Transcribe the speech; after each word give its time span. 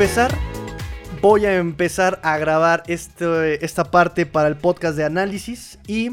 empezar, 0.00 0.32
voy 1.20 1.44
a 1.44 1.56
empezar 1.56 2.20
a 2.22 2.38
grabar 2.38 2.84
este, 2.86 3.64
esta 3.64 3.90
parte 3.90 4.26
para 4.26 4.46
el 4.46 4.56
podcast 4.56 4.96
de 4.96 5.04
análisis 5.04 5.76
y 5.88 6.12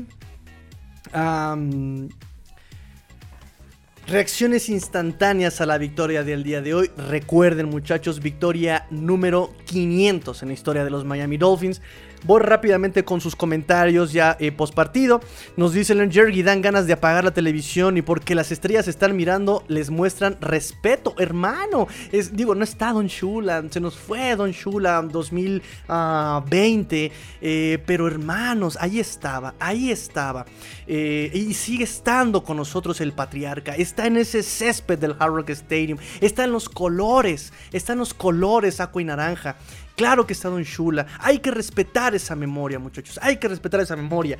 reacciones 4.07 4.69
instantáneas 4.69 5.61
a 5.61 5.67
la 5.67 5.77
victoria 5.77 6.23
del 6.23 6.41
día 6.41 6.61
de 6.61 6.73
hoy. 6.73 6.89
Recuerden 6.97 7.69
muchachos, 7.69 8.21
victoria 8.21 8.87
número 8.89 9.53
500 9.65 10.41
en 10.41 10.47
la 10.47 10.53
historia 10.55 10.83
de 10.83 10.89
los 10.89 11.05
Miami 11.05 11.37
Dolphins. 11.37 11.79
Voy 12.23 12.41
rápidamente 12.41 13.03
con 13.03 13.21
sus 13.21 13.35
comentarios 13.35 14.13
ya 14.13 14.37
eh, 14.39 14.51
post 14.51 14.73
partido. 14.73 15.21
Nos 15.57 15.73
dice 15.73 15.95
Len 15.95 16.11
Jerry, 16.11 16.43
dan 16.43 16.61
ganas 16.61 16.87
de 16.87 16.93
apagar 16.93 17.23
la 17.23 17.31
televisión 17.31 17.97
y 17.97 18.01
porque 18.01 18.35
las 18.35 18.51
estrellas 18.51 18.87
están 18.87 19.15
mirando 19.15 19.63
les 19.67 19.89
muestran 19.89 20.37
respeto, 20.41 21.15
hermano. 21.19 21.87
Es, 22.11 22.35
digo, 22.35 22.55
no 22.55 22.63
está 22.63 22.93
Don 22.93 23.07
Shula, 23.07 23.63
se 23.69 23.79
nos 23.79 23.97
fue 23.97 24.35
Don 24.35 24.51
Shula 24.51 25.01
2020, 25.01 27.11
eh, 27.41 27.83
pero 27.85 28.07
hermanos, 28.07 28.77
ahí 28.79 28.99
estaba, 28.99 29.53
ahí 29.59 29.91
estaba. 29.91 30.45
Eh, 30.87 31.31
y 31.33 31.53
sigue 31.53 31.83
estando 31.83 32.43
con 32.43 32.57
nosotros 32.57 33.01
el 33.01 33.13
patriarca, 33.13 33.75
está 33.75 34.07
en 34.07 34.17
ese 34.17 34.43
césped 34.43 34.99
del 34.99 35.15
Hard 35.19 35.33
Rock 35.33 35.49
Stadium, 35.49 35.97
está 36.21 36.43
en 36.43 36.51
los 36.51 36.69
colores, 36.69 37.53
está 37.71 37.93
en 37.93 37.99
los 37.99 38.13
colores 38.13 38.79
aqua 38.79 39.01
y 39.01 39.05
naranja. 39.05 39.55
Claro 39.95 40.27
que 40.27 40.33
está 40.33 40.49
Don 40.49 40.63
Shula. 40.63 41.05
Hay 41.19 41.39
que 41.39 41.51
respetar 41.51 42.15
esa 42.15 42.35
memoria, 42.35 42.79
muchachos. 42.79 43.19
Hay 43.21 43.37
que 43.37 43.47
respetar 43.47 43.79
esa 43.79 43.95
memoria. 43.95 44.37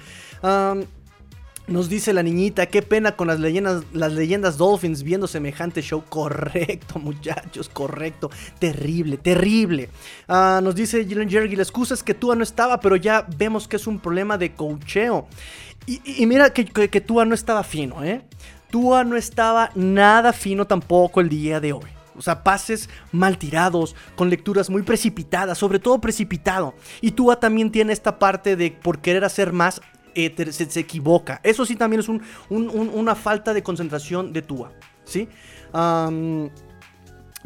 Nos 1.67 1.89
dice 1.89 2.13
la 2.13 2.21
niñita, 2.21 2.67
qué 2.67 2.83
pena 2.83 3.15
con 3.15 3.27
las 3.27 3.39
leyendas, 3.39 3.83
las 3.91 4.13
leyendas 4.13 4.57
Dolphins 4.57 5.01
viendo 5.01 5.25
semejante 5.25 5.81
show. 5.81 6.03
Correcto, 6.09 6.99
muchachos, 6.99 7.69
correcto. 7.69 8.29
Terrible, 8.59 9.17
terrible. 9.17 9.89
Uh, 10.27 10.61
nos 10.61 10.75
dice 10.75 11.05
Jalen 11.07 11.29
Jergy, 11.29 11.55
la 11.55 11.63
excusa 11.63 11.95
es 11.95 12.03
que 12.03 12.13
Tua 12.13 12.35
no 12.35 12.43
estaba, 12.43 12.79
pero 12.79 12.95
ya 12.95 13.25
vemos 13.37 13.67
que 13.67 13.77
es 13.77 13.87
un 13.87 13.99
problema 13.99 14.37
de 14.37 14.53
cocheo. 14.53 15.27
Y, 15.87 16.25
mira 16.25 16.51
que, 16.51 16.65
que 16.65 17.01
Tua 17.01 17.25
no 17.25 17.35
estaba 17.35 17.63
fino, 17.63 18.03
¿eh? 18.03 18.21
Tua 18.71 19.03
no 19.03 19.15
estaba 19.15 19.71
nada 19.75 20.33
fino 20.33 20.65
tampoco 20.65 21.21
el 21.21 21.29
día 21.29 21.59
de 21.59 21.73
hoy. 21.73 21.94
O 22.17 22.21
sea, 22.21 22.43
pases 22.43 22.89
mal 23.11 23.37
tirados, 23.37 23.95
con 24.15 24.29
lecturas 24.29 24.69
muy 24.69 24.83
precipitadas, 24.83 25.57
sobre 25.57 25.79
todo 25.79 25.99
precipitado. 25.99 26.75
Y 27.01 27.11
Tua 27.11 27.39
también 27.39 27.71
tiene 27.71 27.93
esta 27.93 28.19
parte 28.19 28.55
de 28.55 28.71
por 28.71 28.99
querer 28.99 29.23
hacer 29.23 29.53
más, 29.53 29.81
eh, 30.13 30.33
se, 30.51 30.79
equivoca. 30.79 31.39
Eso 31.43 31.65
sí 31.65 31.75
también 31.75 31.99
es 31.99 32.09
un, 32.09 32.21
un, 32.49 32.69
un, 32.69 32.89
una 32.89 33.15
falta 33.15 33.53
de 33.53 33.63
concentración 33.63 34.33
de 34.33 34.41
Tua. 34.41 34.71
¿Sí? 35.03 35.29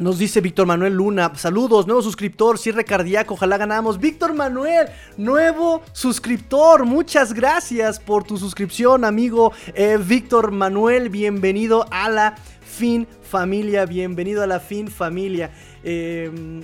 Nos 0.00 0.18
dice 0.18 0.40
Víctor 0.40 0.66
Manuel 0.66 0.94
Luna, 0.94 1.30
saludos, 1.34 1.86
nuevo 1.86 2.00
suscriptor, 2.00 2.56
cierre 2.58 2.86
cardíaco, 2.86 3.34
ojalá 3.34 3.58
ganamos. 3.58 3.98
Víctor 3.98 4.32
Manuel, 4.32 4.88
nuevo 5.18 5.82
suscriptor, 5.92 6.86
muchas 6.86 7.34
gracias 7.34 8.00
por 8.00 8.24
tu 8.24 8.38
suscripción, 8.38 9.04
amigo 9.04 9.52
eh, 9.74 9.98
Víctor 10.02 10.52
Manuel, 10.52 11.10
bienvenido 11.10 11.84
a 11.90 12.08
la 12.08 12.34
fin 12.80 13.06
familia, 13.20 13.84
bienvenido 13.84 14.42
a 14.42 14.46
la 14.46 14.58
fin 14.58 14.88
familia. 14.88 15.50
Eh, 15.84 16.62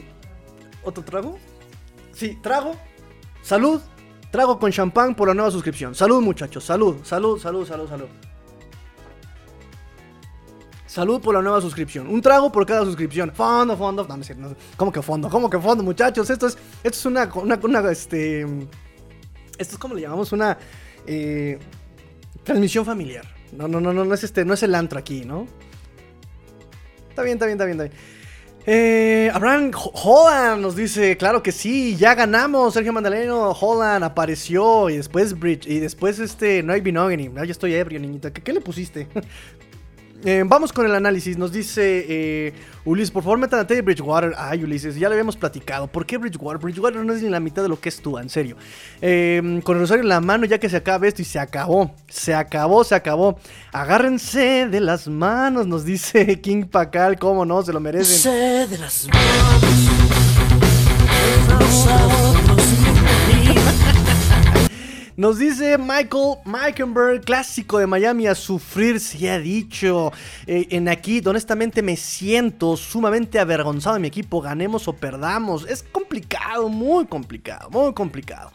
¿Otro 0.83 1.05
trago? 1.05 1.39
Sí, 2.12 2.39
trago. 2.42 2.75
Salud. 3.42 3.82
Trago 4.31 4.59
con 4.59 4.72
champán 4.72 5.15
por 5.15 5.28
la 5.28 5.34
nueva 5.34 5.50
suscripción. 5.50 5.94
Salud 5.94 6.22
muchachos, 6.22 6.65
salud, 6.65 7.04
salud, 7.04 7.38
salud, 7.38 7.66
salud, 7.66 7.87
salud. 7.87 8.09
Salud 10.87 11.21
por 11.21 11.34
la 11.34 11.43
nueva 11.43 11.60
suscripción. 11.60 12.06
Un 12.06 12.22
trago 12.22 12.50
por 12.50 12.65
cada 12.65 12.87
suscripción. 12.87 13.31
Fondo, 13.33 13.77
fondo. 13.77 14.06
No, 14.09 14.16
no, 14.16 14.48
no, 14.48 14.56
¿Cómo 14.78 14.91
que 14.91 15.03
fondo? 15.03 15.28
¿Cómo 15.28 15.50
que 15.50 15.59
fondo, 15.59 15.84
muchachos? 15.84 16.31
Esto 16.31 16.47
es, 16.47 16.56
esto 16.83 16.98
es 16.98 17.04
una, 17.04 17.31
una, 17.34 17.60
una 17.62 17.91
este... 17.91 18.41
Esto 19.59 19.75
es 19.75 19.78
como 19.78 19.94
le 19.94 20.00
llamamos 20.00 20.33
una... 20.33 20.56
Eh, 21.06 21.59
transmisión 22.43 22.87
familiar. 22.87 23.27
No, 23.53 23.69
no, 23.69 23.81
no, 23.81 23.93
no, 23.93 24.06
no 24.06 24.15
es 24.15 24.25
este, 24.25 24.47
no 24.47 24.54
es 24.54 24.62
el 24.62 24.75
antro 24.75 24.98
aquí, 24.98 25.27
¿no? 25.27 25.47
Está 27.16 27.22
bien, 27.22 27.37
está 27.37 27.47
bien, 27.47 27.56
está 27.56 27.65
bien, 27.65 27.81
está 27.81 27.97
bien. 27.97 28.16
Eh, 28.66 29.31
Abraham 29.32 29.71
Holland 29.72 30.60
nos 30.60 30.77
dice, 30.77 31.16
claro 31.16 31.43
que 31.43 31.50
sí, 31.50 31.97
ya 31.97 32.15
ganamos. 32.15 32.75
Sergio 32.75 32.93
Mandaleno, 32.93 33.53
Holland 33.53 34.04
apareció 34.04 34.91
y 34.91 34.99
después 34.99 35.38
Bridge 35.38 35.66
y 35.66 35.78
después 35.78 36.19
este 36.19 36.62
no 36.62 36.75
hay 36.75 36.82
Binogany. 36.82 37.31
Ah, 37.38 37.47
ya 37.47 37.53
estoy 37.53 37.72
ebrio, 37.72 37.99
niñita. 38.00 38.34
¿Qué, 38.34 38.43
qué 38.43 38.53
le 38.53 38.60
pusiste? 38.60 39.09
Eh, 40.25 40.43
vamos 40.47 40.72
con 40.72 40.87
el 40.87 40.94
análisis. 40.94 41.37
Nos 41.37 41.53
dice 41.53 42.06
eh, 42.09 42.53
Ulises, 42.84 43.10
por 43.10 43.22
favor 43.22 43.38
metan 43.38 43.60
a 43.60 43.66
Teddy 43.66 43.81
Bridgewater. 43.81 44.32
Ay, 44.37 44.65
Ulises, 44.65 44.97
ya 44.97 45.09
lo 45.09 45.15
habíamos 45.15 45.37
platicado. 45.37 45.87
¿Por 45.87 46.06
qué 46.06 46.19
Bridgewater? 46.19 46.60
Bridgewater 46.60 47.04
no 47.04 47.12
es 47.12 47.22
ni 47.22 47.28
la 47.28 47.41
mitad 47.41 47.62
de 47.62 47.69
lo 47.69 47.78
que 47.78 47.88
es 47.88 48.00
tú, 48.00 48.19
en 48.19 48.28
serio. 48.28 48.56
Eh, 49.00 49.60
con 49.65 49.77
el 49.77 49.82
rosario 49.82 50.03
en 50.03 50.09
la 50.09 50.21
mano, 50.21 50.47
ya 50.47 50.59
que 50.59 50.69
se 50.69 50.77
acaba 50.77 51.06
esto 51.06 51.22
y 51.22 51.25
se 51.25 51.38
acabó. 51.38 51.94
Se 52.09 52.34
acabó, 52.34 52.84
se 52.84 52.94
acabó. 52.94 53.38
Agárrense 53.72 54.69
de 54.69 54.81
las 54.81 55.09
manos, 55.09 55.66
nos 55.66 55.84
dice 55.84 56.41
King 56.41 56.65
Pacal. 56.65 57.19
¿Cómo 57.19 57.44
no? 57.44 57.62
Se 57.62 57.72
lo 57.72 57.81
merecen. 57.81 58.71
De 58.71 58.78
las 58.78 59.09
manos. 59.09 59.87
Nos 65.16 65.38
dice 65.38 65.78
Michael 65.78 66.41
Meikenberg, 66.44 67.25
clásico 67.25 67.78
de 67.78 67.87
Miami, 67.87 68.27
a 68.27 68.34
sufrir, 68.34 69.00
se 69.00 69.31
ha 69.31 69.38
dicho. 69.38 70.12
Eh, 70.47 70.66
en 70.72 70.91
aquí, 70.91 71.22
honestamente, 71.25 71.81
me 71.81 71.97
siento 71.97 72.77
sumamente 72.77 73.38
avergonzado 73.38 73.94
de 73.94 74.00
mi 74.00 74.09
equipo, 74.09 74.43
ganemos 74.43 74.88
o 74.88 74.93
perdamos. 74.93 75.66
Es 75.71 75.82
complicado, 75.82 76.69
muy 76.69 77.06
complicado, 77.06 77.71
muy 77.71 77.94
complicado. 77.94 78.53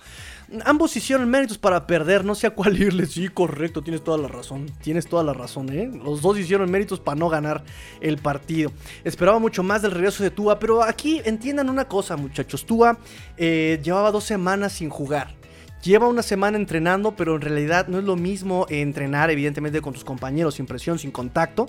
Ambos 0.63 0.95
hicieron 0.95 1.27
méritos 1.27 1.57
para 1.57 1.87
perder, 1.87 2.23
no 2.23 2.35
sé 2.35 2.45
a 2.45 2.51
cuál 2.51 2.79
irle. 2.79 3.07
Sí, 3.07 3.27
correcto, 3.29 3.81
tienes 3.81 4.03
toda 4.03 4.19
la 4.19 4.27
razón. 4.27 4.67
Tienes 4.83 5.07
toda 5.07 5.23
la 5.23 5.33
razón, 5.33 5.67
¿eh? 5.73 5.89
Los 5.91 6.21
dos 6.21 6.37
hicieron 6.37 6.69
méritos 6.69 6.99
para 6.99 7.17
no 7.17 7.27
ganar 7.27 7.63
el 8.01 8.19
partido. 8.19 8.71
Esperaba 9.03 9.39
mucho 9.39 9.63
más 9.63 9.81
del 9.81 9.93
regreso 9.93 10.21
de 10.21 10.29
Tua, 10.29 10.59
pero 10.59 10.83
aquí 10.83 11.23
entiendan 11.25 11.71
una 11.71 11.87
cosa, 11.87 12.17
muchachos. 12.17 12.67
Tua 12.67 12.99
eh, 13.35 13.79
llevaba 13.83 14.11
dos 14.11 14.25
semanas 14.25 14.73
sin 14.73 14.91
jugar 14.91 15.40
lleva 15.81 16.07
una 16.07 16.21
semana 16.21 16.57
entrenando, 16.57 17.15
pero 17.15 17.35
en 17.35 17.41
realidad 17.41 17.87
no 17.87 17.99
es 17.99 18.03
lo 18.03 18.15
mismo 18.15 18.65
entrenar, 18.69 19.29
evidentemente, 19.29 19.81
con 19.81 19.93
tus 19.93 20.03
compañeros, 20.03 20.55
sin 20.55 20.65
presión, 20.65 20.99
sin 20.99 21.11
contacto. 21.11 21.67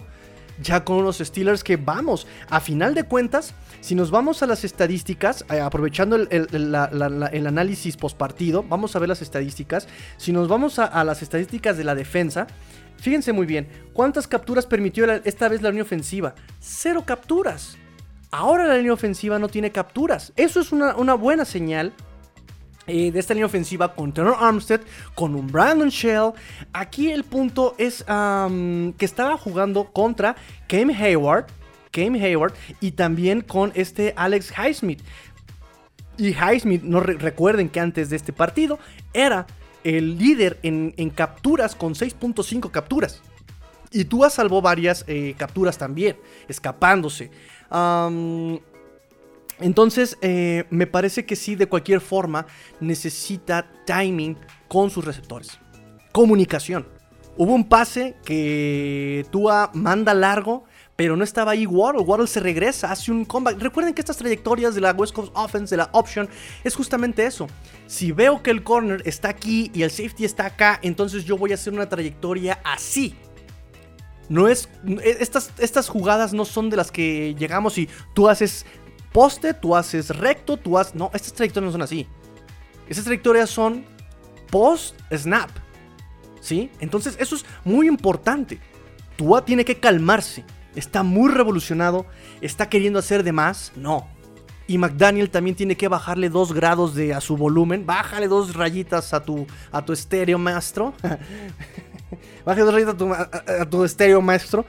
Ya 0.60 0.84
con 0.84 0.98
unos 0.98 1.18
Steelers 1.18 1.64
que 1.64 1.76
vamos, 1.76 2.26
a 2.48 2.60
final 2.60 2.94
de 2.94 3.04
cuentas, 3.04 3.54
si 3.80 3.94
nos 3.94 4.10
vamos 4.10 4.42
a 4.42 4.46
las 4.46 4.64
estadísticas, 4.64 5.44
eh, 5.50 5.60
aprovechando 5.60 6.16
el, 6.16 7.46
análisis 7.46 7.96
postpartido, 7.96 8.62
vamos 8.62 8.94
a 8.94 8.98
ver 8.98 9.08
las 9.08 9.22
estadísticas. 9.22 9.88
Si 10.18 10.30
nos 10.30 10.48
vamos 10.48 10.78
a, 10.78 11.02
las 11.04 11.22
estadísticas 11.22 11.78
de 11.78 11.84
la 11.84 11.94
defensa, 11.94 12.46
fíjense 12.98 13.32
muy 13.32 13.46
bien, 13.46 13.66
¿cuántas 13.94 14.28
capturas 14.28 14.66
permitió 14.66 15.10
esta 15.24 15.48
vez 15.48 15.62
la 15.62 15.70
línea 15.70 15.84
ofensiva? 15.84 16.34
Cero 16.60 17.02
capturas. 17.06 17.78
Ahora 18.30 18.66
la 18.66 18.76
línea 18.76 18.92
ofensiva 18.92 19.38
no 19.38 19.48
tiene 19.48 19.72
capturas. 19.72 20.32
Eso 20.36 20.60
es 20.60 20.70
una 20.70 21.14
buena 21.14 21.44
señal 21.46 21.94
eh, 22.86 23.12
de 23.12 23.18
esta 23.20 23.34
línea 23.34 23.46
ofensiva 23.46 23.94
con 23.94 24.12
Tenor 24.12 24.36
Armstead, 24.40 24.80
con 25.14 25.34
un 25.34 25.46
Brandon 25.46 25.88
Shell. 25.88 26.32
Aquí 26.72 27.10
el 27.10 27.24
punto 27.24 27.74
es 27.78 28.04
que 28.04 29.04
estaba 29.04 29.36
jugando 29.36 29.84
contra 29.92 30.36
Cam 30.66 30.90
Hayward, 30.90 31.46
Cam 31.92 32.14
Hayward 32.14 32.54
y 32.80 32.92
también 32.92 33.42
con 33.42 33.70
este 33.74 34.14
Alex 34.16 34.52
Highsmith. 34.56 35.00
Y 36.18 36.34
Highsmith, 36.34 36.82
no 36.82 37.00
re 37.00 37.14
recuerden 37.14 37.68
que 37.68 37.80
antes 37.80 38.10
de 38.10 38.16
este 38.16 38.32
partido 38.32 38.78
era 39.12 39.46
el 39.84 40.18
líder 40.18 40.58
en, 40.62 41.10
capturas 41.10 41.74
con 41.74 41.94
6.5 41.94 42.70
capturas. 42.70 43.22
Y 43.90 44.04
Tua 44.04 44.30
salvó 44.30 44.62
varias 44.62 45.04
eh, 45.06 45.34
capturas 45.36 45.78
también, 45.78 46.16
escapándose. 46.48 47.30
Entonces, 49.60 50.18
eh, 50.22 50.64
me 50.70 50.86
parece 50.86 51.24
que 51.24 51.36
sí, 51.36 51.54
de 51.54 51.66
cualquier 51.66 52.00
forma, 52.00 52.46
necesita 52.80 53.66
timing 53.86 54.36
con 54.68 54.90
sus 54.90 55.04
receptores. 55.04 55.58
Comunicación. 56.12 56.86
Hubo 57.36 57.54
un 57.54 57.68
pase 57.68 58.14
que 58.24 59.24
Tua 59.30 59.70
manda 59.72 60.12
largo, 60.12 60.64
pero 60.96 61.16
no 61.16 61.24
estaba 61.24 61.52
ahí 61.52 61.66
Waddle. 61.66 62.02
Waddle 62.02 62.26
se 62.26 62.40
regresa, 62.40 62.92
hace 62.92 63.10
un 63.10 63.24
comeback. 63.24 63.58
Recuerden 63.58 63.94
que 63.94 64.02
estas 64.02 64.18
trayectorias 64.18 64.74
de 64.74 64.82
la 64.82 64.92
West 64.92 65.14
Coast 65.14 65.32
Offense, 65.34 65.70
de 65.70 65.78
la 65.78 65.88
option, 65.92 66.28
es 66.62 66.74
justamente 66.74 67.24
eso. 67.24 67.46
Si 67.86 68.12
veo 68.12 68.42
que 68.42 68.50
el 68.50 68.62
corner 68.62 69.02
está 69.06 69.30
aquí 69.30 69.70
y 69.74 69.82
el 69.82 69.90
safety 69.90 70.24
está 70.24 70.46
acá, 70.46 70.78
entonces 70.82 71.24
yo 71.24 71.38
voy 71.38 71.52
a 71.52 71.54
hacer 71.54 71.72
una 71.72 71.88
trayectoria 71.88 72.60
así. 72.64 73.14
No 74.28 74.48
es. 74.48 74.68
Estas, 75.02 75.50
estas 75.58 75.88
jugadas 75.88 76.32
no 76.32 76.44
son 76.44 76.70
de 76.70 76.76
las 76.76 76.90
que 76.90 77.34
llegamos 77.38 77.76
y 77.78 77.88
tú 78.14 78.28
haces 78.28 78.64
poste, 79.12 79.54
tú 79.54 79.76
haces 79.76 80.08
recto, 80.10 80.56
tú 80.56 80.78
haces... 80.78 80.94
No, 80.94 81.10
estas 81.14 81.32
trayectorias 81.32 81.66
no 81.68 81.72
son 81.72 81.82
así. 81.82 82.06
Estas 82.88 83.04
trayectorias 83.04 83.50
son 83.50 83.84
post-snap. 84.50 85.50
¿Sí? 86.40 86.70
Entonces 86.80 87.16
eso 87.20 87.36
es 87.36 87.44
muy 87.64 87.86
importante. 87.86 88.58
Tua 89.16 89.44
tiene 89.44 89.64
que 89.64 89.78
calmarse. 89.78 90.44
Está 90.74 91.02
muy 91.02 91.30
revolucionado. 91.30 92.06
Está 92.40 92.68
queriendo 92.68 92.98
hacer 92.98 93.22
de 93.22 93.32
más. 93.32 93.72
No. 93.76 94.08
Y 94.66 94.78
McDaniel 94.78 95.30
también 95.30 95.54
tiene 95.54 95.76
que 95.76 95.88
bajarle 95.88 96.28
dos 96.30 96.52
grados 96.52 96.94
de, 96.94 97.14
a 97.14 97.20
su 97.20 97.36
volumen. 97.36 97.84
Bájale 97.86 98.26
dos 98.28 98.54
rayitas 98.54 99.12
a 99.14 99.22
tu, 99.22 99.46
a 99.70 99.84
tu 99.84 99.92
estéreo 99.92 100.38
maestro. 100.38 100.94
Bájale 102.44 102.64
dos 102.64 102.74
rayitas 102.74 102.94
a 102.94 102.96
tu, 102.96 103.12
a- 103.12 103.30
a 103.62 103.66
tu 103.68 103.84
estéreo 103.84 104.20
maestro. 104.20 104.64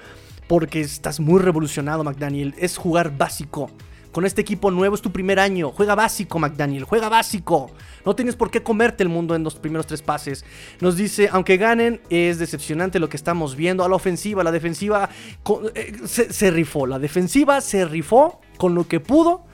Porque 0.47 0.81
estás 0.81 1.19
muy 1.19 1.39
revolucionado, 1.41 2.03
McDaniel. 2.03 2.53
Es 2.57 2.77
jugar 2.77 3.17
básico. 3.17 3.71
Con 4.13 4.25
este 4.25 4.41
equipo 4.41 4.69
nuevo 4.69 4.93
es 4.93 5.01
tu 5.01 5.11
primer 5.11 5.39
año. 5.39 5.71
Juega 5.71 5.95
básico, 5.95 6.37
McDaniel. 6.37 6.83
Juega 6.83 7.09
básico. 7.09 7.71
No 8.05 8.15
tienes 8.15 8.35
por 8.35 8.51
qué 8.51 8.61
comerte 8.61 9.01
el 9.01 9.09
mundo 9.09 9.33
en 9.33 9.43
los 9.43 9.55
primeros 9.55 9.87
tres 9.87 10.03
pases. 10.03 10.45
Nos 10.79 10.95
dice, 10.95 11.29
aunque 11.31 11.57
ganen, 11.57 11.99
es 12.11 12.37
decepcionante 12.37 12.99
lo 12.99 13.09
que 13.09 13.17
estamos 13.17 13.55
viendo. 13.55 13.83
A 13.83 13.89
la 13.89 13.95
ofensiva, 13.95 14.43
la 14.43 14.51
defensiva 14.51 15.09
eh, 15.73 15.93
se, 16.05 16.51
rifó. 16.51 16.85
La 16.85 16.99
defensiva 16.99 17.59
se 17.59 17.85
rifó 17.85 18.39
con 18.57 18.75
lo 18.75 18.87
que 18.87 18.99
pudo. 18.99 19.47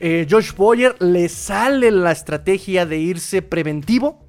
Eh, 0.00 0.26
Josh 0.30 0.54
Boyer 0.54 0.96
le 1.02 1.28
sale 1.28 1.90
la 1.90 2.10
estrategia 2.10 2.86
de 2.86 2.98
irse 2.98 3.42
preventivo. 3.42 4.26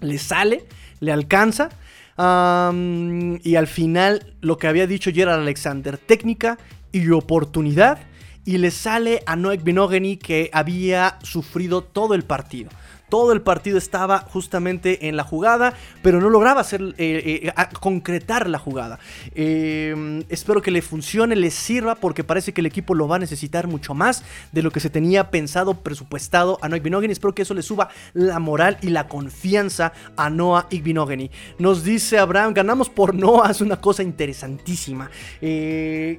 Le 0.00 0.16
sale, 0.16 0.64
le 1.00 1.12
alcanza. 1.12 1.68
Y 2.16 3.56
al 3.56 3.66
final, 3.66 4.34
lo 4.40 4.56
que 4.56 4.66
había 4.66 4.86
dicho 4.86 5.10
Gerard 5.12 5.40
Alexander, 5.40 5.98
técnica 5.98 6.56
y 6.90 7.10
oportunidad. 7.10 7.98
Y 8.44 8.58
le 8.58 8.70
sale 8.70 9.22
a 9.26 9.36
Noek 9.36 9.62
Binogany 9.62 10.16
que 10.16 10.50
había 10.52 11.18
sufrido 11.22 11.82
todo 11.82 12.14
el 12.14 12.24
partido. 12.24 12.70
Todo 13.14 13.30
el 13.32 13.42
partido 13.42 13.78
estaba 13.78 14.18
justamente 14.18 15.06
en 15.06 15.16
la 15.16 15.22
jugada, 15.22 15.74
pero 16.02 16.20
no 16.20 16.30
lograba 16.30 16.62
hacer, 16.62 16.82
eh, 16.98 17.42
eh, 17.46 17.52
concretar 17.78 18.50
la 18.50 18.58
jugada. 18.58 18.98
Eh, 19.36 20.24
espero 20.30 20.60
que 20.60 20.72
le 20.72 20.82
funcione, 20.82 21.36
le 21.36 21.52
sirva, 21.52 21.94
porque 21.94 22.24
parece 22.24 22.52
que 22.52 22.60
el 22.60 22.66
equipo 22.66 22.92
lo 22.92 23.06
va 23.06 23.14
a 23.14 23.18
necesitar 23.20 23.68
mucho 23.68 23.94
más 23.94 24.24
de 24.50 24.62
lo 24.64 24.72
que 24.72 24.80
se 24.80 24.90
tenía 24.90 25.30
pensado, 25.30 25.74
presupuestado 25.74 26.58
a 26.60 26.68
Noah 26.68 26.78
Igbinogany. 26.78 27.12
Espero 27.12 27.36
que 27.36 27.42
eso 27.42 27.54
le 27.54 27.62
suba 27.62 27.88
la 28.14 28.40
moral 28.40 28.78
y 28.82 28.88
la 28.88 29.06
confianza 29.06 29.92
a 30.16 30.28
Noah 30.28 30.66
Igbinogany. 30.70 31.30
Nos 31.60 31.84
dice 31.84 32.18
Abraham, 32.18 32.52
ganamos 32.52 32.90
por 32.90 33.14
Noah, 33.14 33.48
es 33.52 33.60
una 33.60 33.80
cosa 33.80 34.02
interesantísima. 34.02 35.08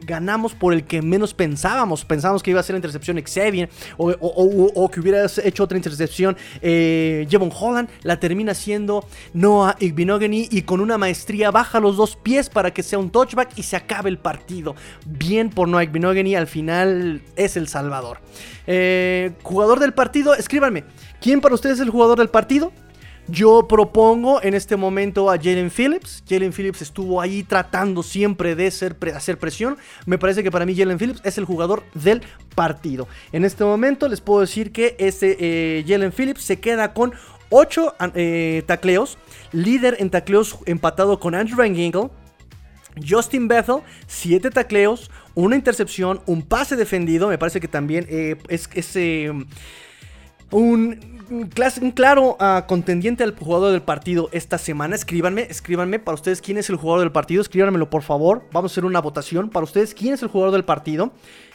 Ganamos 0.06 0.54
por 0.54 0.74
el 0.74 0.86
que 0.86 1.02
menos 1.02 1.34
pensábamos. 1.34 2.06
Pensábamos 2.06 2.42
que 2.42 2.52
iba 2.52 2.62
a 2.62 2.64
ser 2.64 2.76
la 2.76 2.78
intercepción 2.78 3.22
Xavier 3.22 3.70
o- 3.98 4.12
o 4.12 4.90
que 4.90 5.02
hubiera 5.02 5.26
hecho 5.44 5.64
otra 5.66 5.76
intercepción 5.78 6.38
eh, 6.62 6.84
Jevon 7.30 7.52
Holland. 7.58 7.90
La 8.04 8.20
termina 8.20 8.54
siendo 8.54 9.08
Noah 9.34 9.76
Igbinogany 9.80 10.48
y 10.52 10.62
con 10.64 10.82
una 10.82 10.98
maestría 10.98 11.52
baja 11.52 11.80
los 11.80 11.98
dos 11.98 12.16
pies 12.16 12.50
para 12.50 12.74
que 12.74 12.84
sea 12.84 13.00
un 13.00 13.10
touchback 13.10 13.58
y 13.58 13.64
se 13.64 13.76
acabe 13.76 14.10
el 14.10 14.18
partido. 14.18 14.76
Bien 15.06 15.50
por 15.50 15.68
Noah 15.68 15.84
Igbinogany, 15.84 16.36
al 16.36 16.48
final 16.48 17.22
es 17.36 17.58
el 17.58 17.68
salvador. 17.68 18.20
Eh, 18.68 19.34
jugador 19.44 19.80
del 19.80 19.94
partido, 19.94 20.36
escríbanme. 20.36 20.84
¿Quién 21.22 21.42
para 21.42 21.56
ustedes 21.56 21.76
es 21.76 21.82
el 21.82 21.90
jugador 21.90 22.18
del 22.18 22.30
partido? 22.30 22.72
Yo 23.28 23.68
propongo 23.68 24.42
en 24.44 24.54
este 24.54 24.76
momento 24.76 25.32
a 25.32 25.38
Jalen 25.38 25.72
Phillips. 25.72 26.24
Jalen 26.30 26.54
Phillips 26.54 26.82
estuvo 26.82 27.20
ahí 27.20 27.44
tratando 27.44 28.04
siempre 28.04 28.56
de 28.56 28.70
ser 28.70 28.96
hacer 29.16 29.40
presión. 29.40 29.78
Me 30.06 30.18
parece 30.18 30.44
que 30.44 30.52
para 30.52 30.66
mí 30.66 30.76
Jalen 30.76 31.00
Phillips 31.00 31.22
es 31.24 31.38
el 31.38 31.46
jugador 31.46 31.84
del 31.96 32.22
partido. 32.54 33.08
En 33.32 33.44
este 33.44 33.64
momento 33.64 34.08
les 34.08 34.22
puedo 34.22 34.42
decir 34.42 34.72
que 34.72 34.96
este 35.00 35.38
eh, 35.40 35.86
Jalen 35.88 36.12
Phillips 36.12 36.44
se 36.44 36.60
queda 36.60 36.94
con 36.94 37.14
8 37.50 37.96
tacleos. 38.68 39.18
Líder 39.52 39.98
en 40.00 40.10
tacleos 40.12 40.58
empatado 40.66 41.20
con 41.20 41.34
Andrew 41.34 41.58
Van 41.58 41.76
Ginkel. 41.76 42.10
Justin 43.08 43.48
Bethel, 43.48 43.82
7 44.08 44.50
tacleos, 44.52 45.12
una 45.34 45.56
intercepción, 45.56 46.22
un 46.26 46.42
pase 46.44 46.76
defendido. 46.76 47.28
Me 47.28 47.38
parece 47.38 47.60
que 47.60 47.68
también 47.68 48.06
eh, 48.10 48.38
es, 48.48 48.96
eh, 48.96 49.32
un, 50.56 51.92
claro 51.94 52.38
ah, 52.40 52.66
contendiente 52.68 53.24
al 53.24 53.36
jugador 53.38 53.72
del 53.72 53.82
partido 53.82 54.30
esta 54.32 54.58
semana. 54.58 54.96
Escríbanme, 54.96 55.48
escríbanme 55.50 56.00
para 56.00 56.16
ustedes 56.16 56.42
quién 56.42 56.58
es 56.58 56.70
el 56.70 56.78
jugador 56.78 57.02
del 57.02 57.12
partido. 57.12 57.42
Escríbanmelo 57.42 57.90
por 57.90 58.04
favor. 58.04 58.44
Vamos 58.52 58.72
a 58.72 58.74
hacer 58.74 58.86
una 58.86 59.02
votación 59.02 59.50
para 59.50 59.66
ustedes 59.66 59.94
quién 59.94 60.14
es 60.14 60.22
el 60.22 60.30
jugador 60.30 60.54
del 60.54 60.64
partido. 60.64 61.12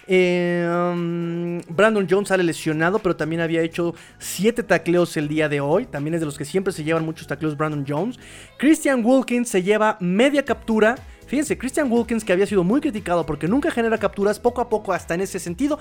Um, 0.07 1.61
Brandon 1.69 2.07
Jones 2.11 2.29
sale 2.29 2.43
lesionado, 2.43 2.99
pero 2.99 3.17
también 3.17 3.41
había 3.41 3.63
hecho 3.63 3.95
7 4.19 4.65
tacleos 4.65 5.17
el 5.17 5.29
día 5.29 5.49
de 5.49 5.61
hoy. 5.61 5.87
También 5.87 6.15
es 6.15 6.21
de 6.21 6.27
los 6.27 6.37
que 6.37 6.45
siempre 6.45 6.73
se 6.73 6.85
llevan 6.85 7.05
muchos 7.05 7.27
tacleos 7.27 7.57
Brandon 7.57 7.85
Jones. 7.89 8.19
Christian 8.59 9.05
Wilkins 9.05 9.49
se 9.49 9.63
lleva 9.63 9.97
media 10.01 10.45
captura. 10.45 10.97
Fíjense, 11.31 11.57
Christian 11.57 11.87
Wilkins, 11.93 12.25
que 12.25 12.33
había 12.33 12.45
sido 12.45 12.65
muy 12.65 12.81
criticado 12.81 13.25
porque 13.25 13.47
nunca 13.47 13.71
genera 13.71 13.97
capturas, 13.99 14.41
poco 14.41 14.61
a 14.61 14.69
poco, 14.69 14.93
hasta 14.93 15.15
en 15.15 15.21
ese 15.21 15.39
sentido, 15.39 15.79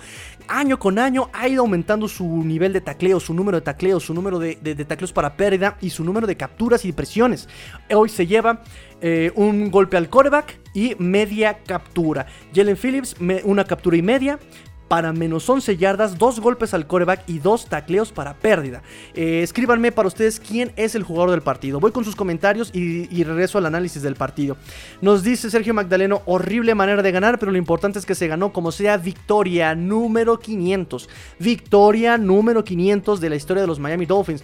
año 0.48 0.78
con 0.78 1.00
año, 1.00 1.32
ha 1.34 1.48
ido 1.48 1.62
aumentando 1.64 2.08
su 2.08 2.44
nivel 2.44 2.72
de 2.72 2.82
tacleo, 2.82 3.20
su 3.20 3.34
número 3.34 3.58
de 3.58 3.62
tacleos, 3.62 4.04
su 4.04 4.14
número 4.14 4.38
de, 4.38 4.60
de- 4.62 4.86
tacleos 4.86 5.12
para 5.12 5.36
pérdida 5.36 5.76
y 5.82 5.90
su 5.90 6.04
número 6.04 6.28
de 6.28 6.38
capturas 6.38 6.86
y 6.86 6.92
presiones. 6.92 7.50
Hoy 7.92 8.10
se 8.10 8.28
lleva 8.28 8.62
eh, 9.02 9.32
un 9.34 9.72
golpe 9.72 9.98
al 9.98 10.08
coreback 10.08 10.60
y 10.76 10.94
media 11.00 11.58
captura. 11.66 12.28
Jalen 12.54 12.78
Phillips, 12.78 13.16
una 13.44 13.64
captura 13.64 13.98
y 13.98 14.04
media. 14.04 14.38
Para 14.90 15.14
menos 15.14 15.50
11 15.50 15.78
yardas, 15.78 16.18
dos 16.18 16.42
golpes 16.42 16.74
al 16.74 16.88
coreback 16.88 17.24
y 17.28 17.40
dos 17.40 17.68
tacleos 17.68 18.12
para 18.12 18.34
pérdida. 18.34 18.82
Eh, 19.14 19.42
escríbanme 19.44 19.94
para 19.94 20.10
ustedes 20.10 20.40
quién 20.40 20.74
es 20.76 20.96
el 20.96 21.04
jugador 21.04 21.32
del 21.32 21.42
partido. 21.42 21.80
Voy 21.80 21.92
con 21.92 22.04
sus 22.04 22.16
comentarios 22.16 22.72
y, 22.74 23.08
y 23.16 23.24
regreso 23.24 23.58
al 23.58 23.68
análisis 23.68 24.02
del 24.02 24.16
partido. 24.16 24.58
Nos 25.02 25.24
dice 25.24 25.50
Sergio 25.50 25.74
Magdaleno, 25.74 26.24
horrible 26.26 26.76
manera 26.76 27.02
de 27.02 27.12
ganar, 27.12 27.40
pero 27.40 27.52
lo 27.54 27.58
importante 27.58 28.00
es 28.00 28.06
que 28.06 28.16
se 28.16 28.28
ganó 28.28 28.52
como 28.52 28.72
sea 28.72 28.98
victoria 28.98 29.76
número 29.76 30.40
500. 30.40 31.08
Victoria 31.40 32.18
número 32.18 32.64
500 32.64 33.22
de 33.22 33.30
la 33.30 33.36
historia 33.36 33.62
de 33.62 33.68
los 33.68 33.80
Miami 33.80 34.06
Dolphins. 34.06 34.44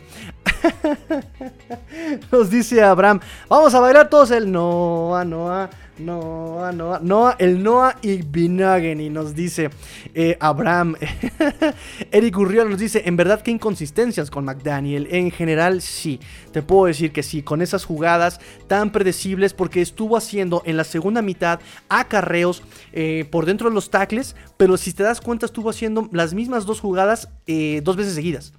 Nos 2.31 2.49
dice 2.49 2.81
Abraham, 2.81 3.19
vamos 3.49 3.73
a 3.73 3.79
bailar 3.79 4.09
todos 4.09 4.31
el 4.31 4.51
Noah, 4.51 5.25
Noah, 5.25 5.69
Noah, 5.97 6.73
Noah, 6.73 6.99
Noah, 7.01 7.35
el 7.39 7.63
Noah 7.63 7.97
y 8.01 8.21
Binagany, 8.21 9.09
nos 9.09 9.33
dice 9.33 9.69
eh, 10.13 10.37
Abraham. 10.39 10.95
Eric 12.11 12.37
Urriola 12.37 12.69
nos 12.69 12.79
dice, 12.79 13.03
en 13.05 13.15
verdad 13.15 13.41
qué 13.41 13.51
inconsistencias 13.51 14.29
con 14.29 14.45
McDaniel. 14.45 15.07
En 15.11 15.31
general 15.31 15.81
sí, 15.81 16.19
te 16.51 16.61
puedo 16.61 16.85
decir 16.85 17.11
que 17.11 17.23
sí, 17.23 17.43
con 17.43 17.61
esas 17.61 17.85
jugadas 17.85 18.39
tan 18.67 18.91
predecibles 18.91 19.53
porque 19.53 19.81
estuvo 19.81 20.17
haciendo 20.17 20.61
en 20.65 20.75
la 20.75 20.83
segunda 20.83 21.21
mitad 21.21 21.59
acarreos 21.87 22.61
eh, 22.91 23.25
por 23.31 23.45
dentro 23.45 23.69
de 23.69 23.75
los 23.75 23.89
tackles, 23.89 24.35
pero 24.57 24.75
si 24.77 24.91
te 24.91 25.03
das 25.03 25.21
cuenta 25.21 25.45
estuvo 25.45 25.69
haciendo 25.69 26.09
las 26.11 26.33
mismas 26.33 26.65
dos 26.65 26.81
jugadas 26.81 27.29
eh, 27.47 27.81
dos 27.83 27.95
veces 27.95 28.15
seguidas 28.15 28.53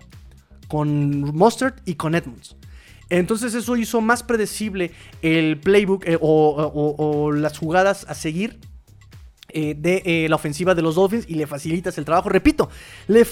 con 0.68 1.20
Mustard 1.36 1.74
y 1.84 1.94
con 1.94 2.14
Edmonds. 2.14 2.56
Entonces 3.10 3.54
eso 3.54 3.76
hizo 3.76 4.00
más 4.00 4.22
predecible 4.22 4.92
el 5.22 5.58
playbook 5.58 6.06
eh, 6.06 6.18
o, 6.20 7.32
las 7.32 7.58
jugadas 7.58 8.04
a 8.08 8.14
seguir 8.14 8.58
eh, 9.48 9.76
de 9.78 10.02
eh, 10.04 10.28
la 10.28 10.34
ofensiva 10.34 10.74
de 10.74 10.82
los 10.82 10.96
Dolphins 10.96 11.24
y 11.28 11.34
le 11.34 11.46
facilitas 11.46 11.96
el 11.98 12.04
trabajo. 12.04 12.28
Repito, 12.28 12.68
le 13.06 13.24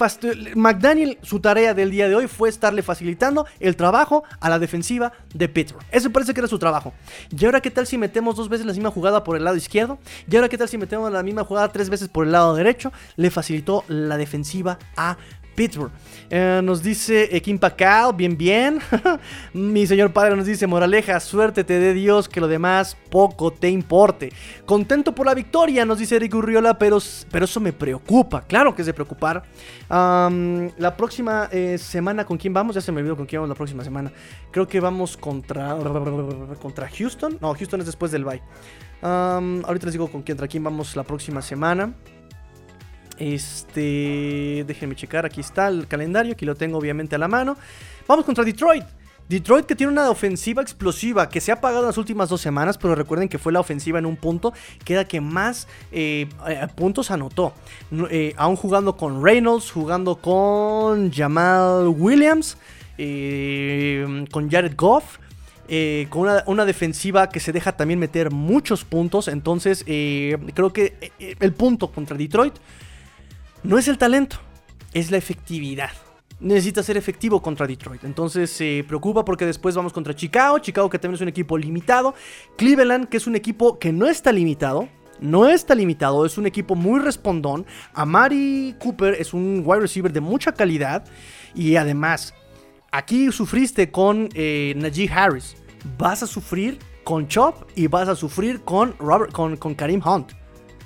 McDaniel, 0.54 1.18
su 1.22 1.40
tarea 1.40 1.74
del 1.74 1.90
día 1.90 2.08
de 2.08 2.14
hoy 2.14 2.28
fue 2.28 2.48
estarle 2.48 2.82
facilitando 2.82 3.46
el 3.58 3.74
trabajo 3.74 4.22
a 4.40 4.48
la 4.48 4.60
defensiva 4.60 5.12
de 5.34 5.48
Pittsburgh. 5.48 5.84
Eso 5.90 6.10
parece 6.10 6.32
que 6.32 6.40
era 6.40 6.48
su 6.48 6.58
trabajo. 6.58 6.94
¿Y 7.36 7.44
ahora 7.44 7.60
qué 7.60 7.70
tal 7.70 7.86
si 7.86 7.98
metemos 7.98 8.36
dos 8.36 8.48
veces 8.48 8.64
la 8.64 8.72
misma 8.72 8.90
jugada 8.90 9.24
por 9.24 9.36
el 9.36 9.44
lado 9.44 9.56
izquierdo? 9.56 9.98
¿Y 10.30 10.36
ahora 10.36 10.48
qué 10.48 10.56
tal 10.56 10.68
si 10.68 10.78
metemos 10.78 11.12
la 11.12 11.22
misma 11.24 11.44
jugada 11.44 11.72
tres 11.72 11.90
veces 11.90 12.08
por 12.08 12.24
el 12.26 12.32
lado 12.32 12.54
derecho? 12.54 12.92
Le 13.16 13.30
facilitó 13.30 13.84
la 13.88 14.16
defensiva 14.16 14.78
a 14.96 15.18
Pittsburgh. 15.54 15.92
Eh, 16.30 16.60
nos 16.64 16.82
dice 16.82 17.28
Kim 17.42 17.58
Pacal, 17.58 18.12
bien, 18.14 18.36
bien. 18.36 18.80
Mi 19.52 19.86
señor 19.86 20.12
padre 20.12 20.36
nos 20.36 20.46
dice, 20.46 20.66
moraleja, 20.66 21.20
suerte 21.20 21.64
te 21.64 21.78
dé 21.78 21.92
Dios, 21.92 22.28
que 22.28 22.40
lo 22.40 22.48
demás 22.48 22.96
poco 23.10 23.52
te 23.52 23.68
importe. 23.68 24.32
Contento 24.66 25.14
por 25.14 25.26
la 25.26 25.34
victoria, 25.34 25.84
nos 25.84 25.98
dice 25.98 26.16
Eric 26.16 26.34
Urriola, 26.34 26.78
pero, 26.78 26.98
pero 27.30 27.44
eso 27.44 27.60
me 27.60 27.72
preocupa. 27.72 28.42
Claro 28.42 28.74
que 28.74 28.82
es 28.82 28.86
de 28.86 28.94
preocupar. 28.94 29.44
La 29.88 30.94
próxima 30.96 31.48
eh, 31.52 31.78
semana, 31.78 32.24
¿con 32.24 32.38
quién 32.38 32.52
vamos? 32.52 32.74
Ya 32.74 32.80
se 32.80 32.90
me 32.92 33.00
olvidó 33.00 33.16
con 33.16 33.26
quién 33.26 33.40
vamos 33.40 33.50
la 33.50 33.54
próxima 33.54 33.84
semana. 33.84 34.12
Creo 34.50 34.66
que 34.66 34.80
vamos 34.80 35.16
contra, 35.16 35.76
contra 36.62 36.88
Houston. 36.88 37.38
No, 37.40 37.54
Houston 37.54 37.80
es 37.80 37.86
después 37.86 38.10
del 38.10 38.24
bye. 38.24 38.42
Ahorita 39.02 39.86
les 39.86 39.92
digo 39.92 40.10
con 40.10 40.22
quién, 40.22 40.36
contra 40.36 40.48
quién 40.48 40.64
vamos 40.64 40.96
la 40.96 41.02
próxima 41.02 41.42
semana. 41.42 41.92
Este, 43.18 44.64
déjenme 44.66 44.96
checar, 44.96 45.24
aquí 45.24 45.40
está 45.40 45.68
el 45.68 45.86
calendario, 45.86 46.32
aquí 46.32 46.44
lo 46.44 46.54
tengo 46.54 46.78
obviamente 46.78 47.14
a 47.14 47.18
la 47.18 47.28
mano. 47.28 47.56
Vamos 48.06 48.24
contra 48.24 48.44
Detroit. 48.44 48.84
Detroit 49.28 49.64
que 49.64 49.74
tiene 49.74 49.90
una 49.90 50.10
ofensiva 50.10 50.60
explosiva 50.60 51.28
que 51.30 51.40
se 51.40 51.50
ha 51.50 51.54
apagado 51.54 51.82
en 51.82 51.86
las 51.86 51.98
últimas 51.98 52.28
dos 52.28 52.40
semanas, 52.40 52.76
pero 52.76 52.94
recuerden 52.94 53.28
que 53.28 53.38
fue 53.38 53.52
la 53.52 53.60
ofensiva 53.60 53.98
en 53.98 54.04
un 54.04 54.16
punto 54.16 54.52
que 54.84 54.92
era 54.92 55.06
que 55.06 55.20
más 55.20 55.66
eh, 55.92 56.28
eh, 56.46 56.66
puntos 56.74 57.10
anotó. 57.10 57.54
No, 57.90 58.06
eh, 58.10 58.34
aún 58.36 58.56
jugando 58.56 58.96
con 58.96 59.24
Reynolds, 59.24 59.70
jugando 59.70 60.16
con 60.16 61.10
Jamal 61.10 61.88
Williams, 61.88 62.58
con 62.96 64.50
Jared 64.50 64.74
Goff. 64.76 65.18
con 66.10 66.28
una, 66.46 66.64
defensiva 66.66 67.30
que 67.30 67.40
se 67.40 67.52
deja 67.52 67.72
también 67.72 67.98
meter 67.98 68.30
muchos 68.30 68.84
puntos. 68.84 69.28
Entonces, 69.28 69.84
creo 69.84 70.72
que 70.72 71.12
el 71.18 71.52
punto 71.54 71.90
contra 71.90 72.16
Detroit 72.16 72.54
no 73.64 73.78
es 73.78 73.88
el 73.88 73.98
talento. 73.98 74.36
es 74.92 75.10
la 75.10 75.16
efectividad. 75.16 75.90
Necesita 76.38 76.82
ser 76.82 76.96
efectivo 76.96 77.42
contra 77.42 77.66
Detroit. 77.66 78.04
Entonces 78.04 78.50
se 78.50 78.84
preocupa 78.86 79.24
porque 79.24 79.46
después 79.46 79.74
vamos 79.74 79.92
contra 79.92 80.14
Chicago. 80.14 80.58
Chicago 80.60 80.88
que 80.88 80.98
también 80.98 81.16
es 81.16 81.20
un 81.20 81.28
equipo 81.28 81.58
limitado. 81.58 82.14
Cleveland 82.56 83.08
que 83.08 83.16
es 83.16 83.26
un 83.26 83.34
equipo 83.34 83.78
que 83.78 83.92
no 83.92 84.06
está 84.06 84.30
limitado. 84.30 84.88
No 85.20 85.48
está 85.48 85.74
limitado, 85.74 86.26
es 86.26 86.38
un 86.38 86.46
equipo 86.46 86.74
muy 86.74 87.00
respondón. 87.00 87.64
Amari 87.94 88.74
Cooper 88.78 89.14
es 89.14 89.32
un 89.32 89.62
wide 89.64 89.80
receiver 89.80 90.12
de 90.12 90.20
mucha 90.20 90.52
calidad. 90.52 91.04
Y 91.54 91.76
además, 91.76 92.34
aquí 92.90 93.30
sufriste 93.32 93.90
con 93.90 94.28
eh, 94.34 94.74
Najee 94.76 95.08
Harris. 95.10 95.56
Vas 95.98 96.22
a 96.22 96.26
sufrir 96.26 96.78
con 97.04 97.28
Chop 97.28 97.70
y 97.76 97.86
vas 97.86 98.08
a 98.08 98.16
sufrir 98.16 98.62
con, 98.62 98.94
Robert, 98.98 99.32
con, 99.32 99.74
Karim 99.74 100.02
Hunt. 100.04 100.32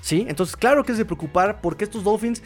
¿Sí? 0.01 0.25
Entonces, 0.29 0.55
claro 0.55 0.83
que 0.83 0.93
es 0.93 0.97
de 0.97 1.05
preocupar 1.05 1.59
porque 1.59 1.83
estos 1.83 2.03
Dolphins 2.03 2.41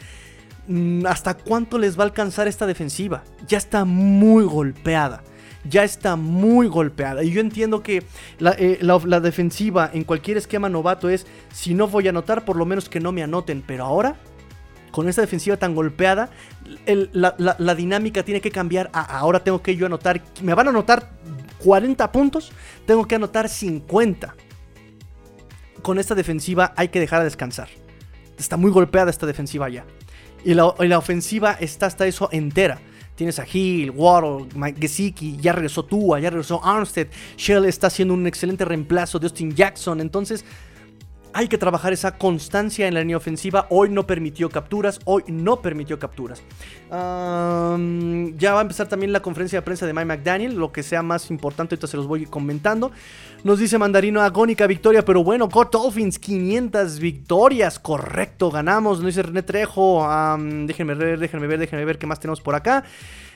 ¿hasta 1.06 1.34
cuánto 1.34 1.78
les 1.78 1.98
va 1.98 2.02
a 2.02 2.06
alcanzar 2.06 2.48
esta 2.48 2.66
defensiva? 2.66 3.24
Ya 3.46 3.58
está 3.58 3.84
muy 3.84 4.44
golpeada. 4.44 5.22
Ya 5.68 5.82
está 5.82 6.16
muy 6.16 6.66
golpeada. 6.66 7.24
Y 7.24 7.30
yo 7.30 7.40
entiendo 7.40 7.82
que 7.82 8.04
eh, 8.58 8.78
la, 8.80 9.20
defensiva 9.20 9.90
en 9.92 10.04
cualquier 10.04 10.36
esquema 10.36 10.68
novato 10.68 11.08
es, 11.08 11.26
si 11.52 11.72
no 11.72 11.88
voy 11.88 12.06
a 12.06 12.10
anotar, 12.10 12.44
por 12.44 12.56
lo 12.56 12.66
menos 12.66 12.88
que 12.88 13.00
no 13.00 13.12
me 13.12 13.22
anoten. 13.22 13.62
Pero 13.66 13.84
ahora, 13.84 14.16
con 14.90 15.08
esta 15.08 15.22
defensiva 15.22 15.56
tan 15.56 15.74
golpeada, 15.74 16.30
la, 16.86 17.74
dinámica 17.74 18.22
tiene 18.22 18.42
que 18.42 18.50
cambiar. 18.50 18.90
ahora 18.92 19.42
tengo 19.42 19.62
que 19.62 19.74
yo 19.74 19.86
anotar, 19.86 20.22
me 20.42 20.52
van 20.52 20.66
a 20.66 20.70
anotar 20.70 21.10
40 21.64 22.12
puntos, 22.12 22.52
tengo 22.86 23.06
que 23.06 23.14
anotar 23.14 23.48
50. 23.48 24.34
Con 25.82 25.98
esta 25.98 26.14
defensiva 26.14 26.74
hay 26.76 26.88
que 26.88 27.00
dejar 27.00 27.20
de 27.20 27.24
descansar. 27.24 27.68
Está 28.38 28.56
muy 28.56 28.70
golpeada 28.70 29.10
esta 29.10 29.26
defensiva 29.26 29.68
ya. 29.70 29.86
Y 30.44 30.54
la, 30.54 30.98
ofensiva 30.98 31.56
está 31.58 31.86
hasta 31.86 32.06
eso 32.06 32.28
entera. 32.30 32.78
Tienes 33.14 33.38
a 33.38 33.46
Hill, 33.50 33.90
Waddle, 33.90 34.46
Gesicki, 34.78 35.36
ya 35.40 35.52
regresó 35.52 35.84
Tua, 35.84 36.18
ya 36.20 36.30
regresó 36.30 36.64
Armstead. 36.64 37.06
Shell 37.36 37.64
está 37.64 37.86
haciendo 37.86 38.12
un 38.12 38.26
excelente 38.26 38.64
reemplazo 38.64 39.18
de 39.18 39.26
Austin 39.26 39.54
Jackson. 39.54 40.00
Entonces, 40.00 40.44
hay 41.34 41.48
que 41.48 41.58
trabajar 41.58 41.92
esa 41.92 42.16
constancia 42.16 42.86
en 42.86 42.94
la 42.94 43.00
línea 43.00 43.16
ofensiva. 43.16 43.66
Hoy 43.68 43.90
no 43.90 44.06
permitió 44.06 44.48
capturas, 44.48 45.00
hoy 45.04 45.24
no 45.26 45.60
permitió 45.60 45.98
capturas. 45.98 46.42
ya 46.90 48.52
va 48.54 48.58
a 48.58 48.62
empezar 48.62 48.88
también 48.88 49.12
la 49.12 49.20
conferencia 49.20 49.58
de 49.58 49.62
prensa 49.62 49.84
de 49.84 49.92
Mike 49.92 50.06
McDaniel, 50.06 50.54
lo 50.54 50.70
que 50.72 50.84
sea 50.84 51.02
más 51.02 51.30
importante, 51.30 51.74
ahorita 51.74 51.88
se 51.88 51.96
los 51.96 52.06
voy 52.06 52.24
comentando. 52.26 52.92
Nos 53.42 53.58
dice 53.58 53.76
Mandarino, 53.78 54.22
agónica 54.22 54.66
victoria, 54.68 55.04
pero 55.04 55.24
bueno, 55.24 55.48
God 55.48 55.70
Dolphins, 55.72 56.18
500 56.20 57.00
victorias, 57.00 57.78
correcto, 57.80 58.50
ganamos. 58.50 58.98
Nos 58.98 59.08
dice 59.08 59.22
René 59.22 59.42
Trejo, 59.42 60.06
déjenme 60.66 60.94
ver, 60.94 61.18
déjenme 61.18 61.48
ver, 61.48 61.58
déjenme 61.58 61.84
ver 61.84 61.98
qué 61.98 62.06
más 62.06 62.20
tenemos 62.20 62.40
por 62.40 62.54
acá. 62.54 62.84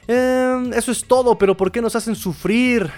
Em, 0.08 0.72
eso 0.72 0.90
es 0.90 1.04
todo, 1.04 1.36
pero 1.36 1.54
¿por 1.54 1.70
qué 1.70 1.82
nos 1.82 1.94
hacen 1.94 2.16
sufrir? 2.16 2.90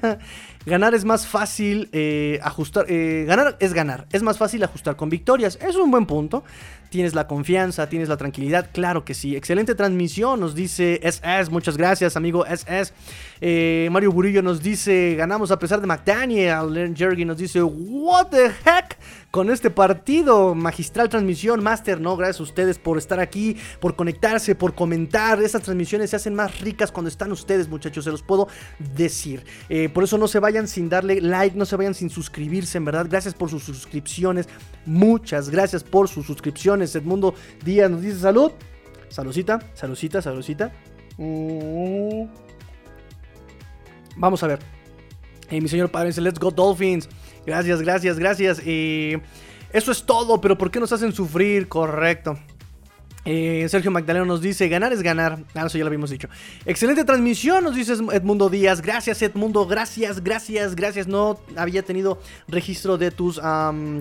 ganar 0.66 0.94
es 0.94 1.04
más 1.04 1.26
fácil 1.26 1.88
eh, 1.92 2.38
ajustar. 2.44 2.86
Eh, 2.88 3.24
ganar 3.26 3.56
es 3.58 3.74
ganar. 3.74 4.06
Es 4.12 4.22
más 4.22 4.38
fácil 4.38 4.62
ajustar 4.62 4.94
con 4.94 5.10
victorias. 5.10 5.58
Es 5.60 5.74
un 5.74 5.90
buen 5.90 6.06
punto. 6.06 6.44
Tienes 6.90 7.12
la 7.12 7.26
confianza, 7.26 7.88
tienes 7.88 8.08
la 8.08 8.16
tranquilidad. 8.16 8.70
Claro 8.72 9.04
que 9.04 9.14
sí. 9.14 9.34
Excelente 9.34 9.74
transmisión, 9.74 10.38
nos 10.38 10.54
dice 10.54 11.00
SS. 11.02 11.50
Muchas 11.50 11.76
gracias, 11.76 12.16
amigo 12.16 12.46
SS. 12.46 12.92
Eh, 13.40 13.88
Mario 13.90 14.12
Burillo 14.12 14.40
nos 14.40 14.62
dice: 14.62 15.16
Ganamos 15.16 15.50
a 15.50 15.58
pesar 15.58 15.80
de 15.80 15.88
McDaniel. 15.88 16.72
Len 16.72 16.94
Jergy 16.94 17.24
nos 17.24 17.38
dice: 17.38 17.60
What 17.64 18.28
the 18.28 18.46
heck? 18.64 18.96
Con 19.34 19.50
este 19.50 19.68
partido, 19.68 20.54
magistral 20.54 21.08
transmisión, 21.08 21.60
Master, 21.60 22.00
no, 22.00 22.16
gracias 22.16 22.38
a 22.38 22.42
ustedes 22.44 22.78
por 22.78 22.98
estar 22.98 23.18
aquí, 23.18 23.56
por 23.80 23.96
conectarse, 23.96 24.54
por 24.54 24.76
comentar. 24.76 25.42
Esas 25.42 25.62
transmisiones 25.62 26.10
se 26.10 26.14
hacen 26.14 26.36
más 26.36 26.60
ricas 26.60 26.92
cuando 26.92 27.08
están 27.08 27.32
ustedes, 27.32 27.68
muchachos, 27.68 28.04
se 28.04 28.12
los 28.12 28.22
puedo 28.22 28.46
decir. 28.94 29.44
Eh, 29.68 29.88
por 29.88 30.04
eso 30.04 30.18
no 30.18 30.28
se 30.28 30.38
vayan 30.38 30.68
sin 30.68 30.88
darle 30.88 31.20
like, 31.20 31.58
no 31.58 31.64
se 31.64 31.74
vayan 31.74 31.94
sin 31.94 32.10
suscribirse, 32.10 32.78
en 32.78 32.84
verdad. 32.84 33.08
Gracias 33.10 33.34
por 33.34 33.50
sus 33.50 33.64
suscripciones. 33.64 34.48
Muchas 34.86 35.50
gracias 35.50 35.82
por 35.82 36.08
sus 36.08 36.26
suscripciones. 36.26 36.94
Edmundo 36.94 37.34
Díaz 37.64 37.90
nos 37.90 38.02
dice 38.02 38.20
salud. 38.20 38.52
Saludcita, 39.08 39.58
saludcita, 39.74 40.22
saludcita. 40.22 40.72
Mm. 41.18 42.28
Vamos 44.14 44.44
a 44.44 44.46
ver. 44.46 44.60
Eh, 45.50 45.60
mi 45.60 45.66
señor 45.66 45.90
padre 45.90 46.10
dice, 46.10 46.20
let's 46.20 46.38
go 46.38 46.52
Dolphins. 46.52 47.08
Gracias, 47.46 47.82
gracias, 47.82 48.18
gracias. 48.18 48.66
Y 48.66 49.14
eso 49.72 49.92
es 49.92 50.04
todo, 50.04 50.40
pero 50.40 50.56
¿por 50.56 50.70
qué 50.70 50.80
nos 50.80 50.92
hacen 50.92 51.12
sufrir? 51.12 51.68
Correcto. 51.68 52.38
Eh, 53.26 53.66
Sergio 53.70 53.90
Magdaleno 53.90 54.26
nos 54.26 54.42
dice, 54.42 54.68
ganar 54.68 54.92
es 54.92 55.02
ganar. 55.02 55.38
Ah, 55.54 55.66
eso 55.66 55.78
ya 55.78 55.84
lo 55.84 55.88
habíamos 55.88 56.10
dicho. 56.10 56.28
Excelente 56.66 57.04
transmisión, 57.04 57.64
nos 57.64 57.74
dice 57.74 57.94
Edmundo 58.12 58.50
Díaz. 58.50 58.82
Gracias, 58.82 59.22
Edmundo. 59.22 59.66
Gracias, 59.66 60.22
gracias, 60.22 60.76
gracias. 60.76 61.06
No 61.06 61.40
había 61.56 61.82
tenido 61.82 62.18
registro 62.48 62.98
de 62.98 63.10
tus 63.10 63.40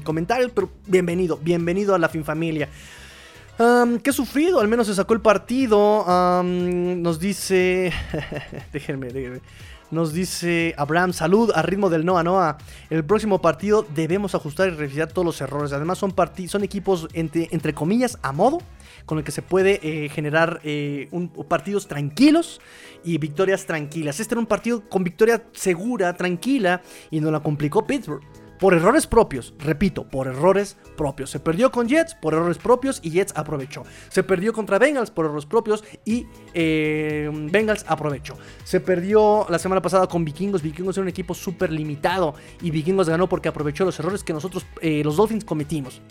comentarios, 0.03 0.51
pero 0.53 0.69
bienvenido, 0.87 1.37
bienvenido 1.37 1.95
a 1.95 1.99
la 1.99 2.09
fin 2.09 2.25
familia. 2.25 2.67
qué 4.03 4.11
sufrido, 4.11 4.59
al 4.59 4.67
menos 4.67 4.87
se 4.87 4.95
sacó 4.95 5.13
el 5.13 5.21
partido. 5.21 6.05
nos 6.43 7.19
dice... 7.19 7.93
déjenme, 8.73 9.07
déjenme. 9.07 9.39
Nos 9.93 10.11
dice 10.11 10.73
Abraham, 10.75 11.13
salud 11.13 11.51
a 11.53 11.61
ritmo 11.61 11.87
del 11.87 12.03
Noa 12.03 12.23
Noa. 12.23 12.57
El 12.89 13.05
próximo 13.05 13.41
partido 13.41 13.85
debemos 13.93 14.33
ajustar 14.33 14.67
y 14.67 14.71
revisar 14.71 15.11
todos 15.11 15.23
los 15.23 15.39
errores. 15.39 15.71
Además 15.71 15.99
son, 15.99 16.15
son 16.47 16.63
equipos 16.63 17.07
entre, 17.13 17.47
entre, 17.51 17.75
comillas 17.75 18.17
a 18.23 18.31
modo 18.31 18.57
con 19.05 19.19
el 19.19 19.23
que 19.23 19.31
se 19.31 19.43
puede 19.43 19.79
eh, 19.83 20.09
generar 20.09 20.61
eh, 20.63 21.09
partidos 21.47 21.87
tranquilos 21.87 22.59
y 23.03 23.19
victorias 23.19 23.67
tranquilas. 23.67 24.19
Este 24.19 24.33
era 24.33 24.39
un 24.39 24.47
partido 24.47 24.81
con 24.89 25.03
victoria 25.03 25.43
segura, 25.51 26.13
tranquila 26.17 26.81
y 27.11 27.19
no 27.19 27.29
la 27.29 27.41
complicó 27.41 27.85
Pittsburgh 27.85 28.23
por 28.59 28.73
errores 28.73 29.07
propios, 29.07 29.53
repito, 29.59 30.07
por 30.07 30.27
errores 30.27 30.77
propios. 30.95 31.29
Se 31.29 31.39
perdió 31.39 31.71
con 31.71 31.87
Jets 31.87 32.15
por 32.15 32.33
errores 32.33 32.57
propios 32.57 32.99
y 33.03 33.11
Jets 33.11 33.33
aprovechó. 33.35 33.83
Se 34.09 34.23
perdió 34.23 34.53
contra 34.53 34.79
Bengals 34.79 35.11
por 35.11 35.25
errores 35.25 35.45
propios 35.45 35.83
y 36.05 36.27
eh, 36.53 37.29
Bengals 37.51 37.85
aprovechó. 37.87 38.35
Se 38.63 38.79
perdió 38.79 39.45
la 39.49 39.59
semana 39.59 39.81
pasada 39.81 40.07
con 40.07 40.23
Vikingos. 40.23 40.61
Vikingos 40.61 40.97
era 40.97 41.03
un 41.03 41.09
equipo 41.09 41.33
súper 41.33 41.71
limitado 41.71 42.35
y 42.61 42.71
Vikingos 42.71 43.09
ganó 43.09 43.27
porque 43.27 43.49
aprovechó 43.49 43.85
los 43.85 43.99
errores 43.99 44.23
que 44.23 44.33
nosotros, 44.33 44.65
eh, 44.81 45.03
los 45.03 45.17
Dolphins, 45.17 45.45
cometimos. 45.45 46.01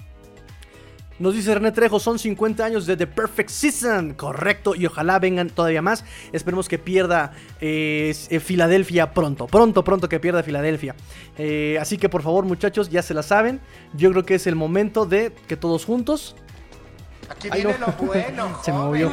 Nos 1.22 1.34
dice 1.34 1.54
René 1.54 1.70
Trejo, 1.70 2.00
son 2.00 2.18
50 2.18 2.64
años 2.64 2.84
de 2.84 2.96
The 2.96 3.06
Perfect 3.06 3.48
Season. 3.48 4.14
Correcto, 4.14 4.74
y 4.74 4.86
ojalá 4.86 5.20
vengan 5.20 5.50
todavía 5.50 5.80
más. 5.80 6.04
Esperemos 6.32 6.68
que 6.68 6.80
pierda 6.80 7.30
eh, 7.60 8.12
eh, 8.28 8.40
Filadelfia 8.40 9.14
pronto. 9.14 9.46
Pronto, 9.46 9.84
pronto 9.84 10.08
que 10.08 10.18
pierda 10.18 10.42
Filadelfia. 10.42 10.96
Eh, 11.38 11.78
así 11.80 11.96
que 11.96 12.08
por 12.08 12.22
favor, 12.22 12.44
muchachos, 12.44 12.90
ya 12.90 13.02
se 13.02 13.14
la 13.14 13.22
saben. 13.22 13.60
Yo 13.94 14.10
creo 14.10 14.24
que 14.24 14.34
es 14.34 14.48
el 14.48 14.56
momento 14.56 15.06
de 15.06 15.32
que 15.46 15.56
todos 15.56 15.84
juntos. 15.84 16.34
Aquí 17.28 17.48
viene 17.50 17.78
lo 17.78 17.86
bueno. 18.04 18.58
se 18.64 18.72
me 18.72 18.78
movió. 18.78 19.12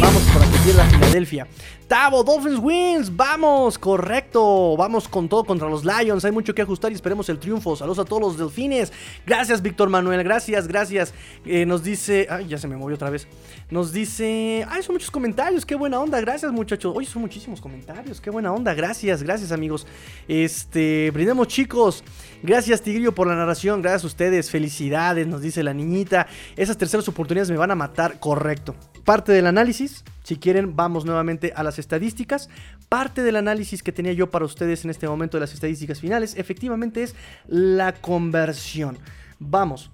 Vamos 0.00 0.22
por 0.32 0.42
aquí 0.42 0.72
la 0.76 0.84
Filadelfia. 0.86 1.46
Tavo, 1.86 2.24
Dolphins 2.24 2.58
wins. 2.58 3.16
Vamos, 3.16 3.78
correcto. 3.78 4.76
Vamos 4.76 5.06
con 5.06 5.28
todo 5.28 5.44
contra 5.44 5.68
los 5.68 5.84
Lions. 5.84 6.24
Hay 6.24 6.32
mucho 6.32 6.54
que 6.54 6.62
ajustar 6.62 6.90
y 6.90 6.94
esperemos 6.94 7.28
el 7.28 7.38
triunfo. 7.38 7.76
Saludos 7.76 8.00
a 8.00 8.04
todos 8.04 8.20
los 8.20 8.38
delfines. 8.38 8.92
Gracias, 9.26 9.62
Víctor 9.62 9.88
Manuel. 9.90 10.24
Gracias, 10.24 10.66
gracias. 10.66 11.14
Eh, 11.44 11.66
nos 11.66 11.84
dice. 11.84 12.26
Ay, 12.28 12.48
ya 12.48 12.58
se 12.58 12.66
me 12.66 12.76
movió 12.76 12.96
otra 12.96 13.10
vez. 13.10 13.28
Nos 13.70 13.92
dice. 13.92 14.66
Ay, 14.68 14.82
son 14.82 14.94
muchos 14.94 15.10
comentarios. 15.10 15.64
Qué 15.64 15.76
buena 15.76 16.00
onda. 16.00 16.20
Gracias, 16.20 16.50
muchachos. 16.50 16.92
Hoy 16.96 17.06
son 17.06 17.22
muchísimos 17.22 17.60
comentarios. 17.60 18.20
Qué 18.20 18.30
buena 18.30 18.52
onda. 18.52 18.74
Gracias, 18.74 19.22
gracias, 19.22 19.52
amigos. 19.52 19.86
Este. 20.26 21.10
Brindemos, 21.12 21.46
chicos. 21.46 22.02
Gracias, 22.42 22.82
Tigrillo, 22.82 23.14
por 23.14 23.28
la 23.28 23.36
narración. 23.36 23.82
Gracias 23.82 24.02
a 24.04 24.06
ustedes. 24.08 24.50
Felicidades, 24.50 25.28
nos 25.28 25.42
dice 25.42 25.62
la 25.62 25.74
niñita. 25.74 26.26
Esas 26.56 26.76
terceras 26.76 27.06
oportunidades 27.08 27.50
me 27.50 27.56
van 27.56 27.70
a 27.70 27.76
matar. 27.76 28.18
Correcto. 28.18 28.74
Parte 29.04 29.32
del 29.32 29.46
análisis 29.46 30.04
si 30.30 30.36
quieren, 30.36 30.76
vamos 30.76 31.04
nuevamente 31.04 31.52
a 31.56 31.64
las 31.64 31.80
estadísticas. 31.80 32.48
Parte 32.88 33.24
del 33.24 33.34
análisis 33.34 33.82
que 33.82 33.90
tenía 33.90 34.12
yo 34.12 34.30
para 34.30 34.44
ustedes 34.44 34.84
en 34.84 34.90
este 34.90 35.08
momento 35.08 35.36
de 35.36 35.40
las 35.40 35.54
estadísticas 35.54 35.98
finales, 35.98 36.36
efectivamente 36.36 37.02
es 37.02 37.16
la 37.48 37.94
conversión. 37.94 38.96
Vamos, 39.40 39.90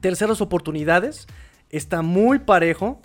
terceras 0.00 0.40
oportunidades, 0.40 1.26
está 1.68 2.00
muy 2.00 2.38
parejo. 2.38 3.00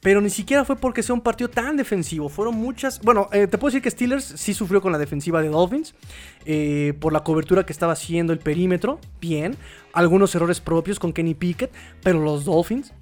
Pero 0.00 0.20
ni 0.20 0.30
siquiera 0.30 0.64
fue 0.64 0.76
porque 0.76 1.02
sea 1.02 1.14
un 1.14 1.20
partido 1.20 1.50
tan 1.50 1.76
defensivo. 1.76 2.28
Fueron 2.28 2.54
muchas. 2.54 3.00
Bueno, 3.00 3.28
eh, 3.32 3.48
te 3.48 3.58
puedo 3.58 3.72
decir 3.72 3.82
que 3.82 3.90
Steelers 3.90 4.24
sí 4.24 4.54
sufrió 4.54 4.80
con 4.80 4.92
la 4.92 4.98
defensiva 4.98 5.42
de 5.42 5.48
Dolphins. 5.48 5.94
Eh, 6.44 6.94
por 7.00 7.12
la 7.12 7.24
cobertura 7.24 7.66
que 7.66 7.72
estaba 7.72 7.94
haciendo 7.94 8.32
el 8.32 8.38
perímetro. 8.38 9.00
Bien. 9.20 9.56
Algunos 9.92 10.32
errores 10.36 10.60
propios 10.60 11.00
con 11.00 11.12
Kenny 11.12 11.34
Pickett. 11.34 11.72
Pero 12.04 12.22
los 12.22 12.44
Dolphins 12.44 12.92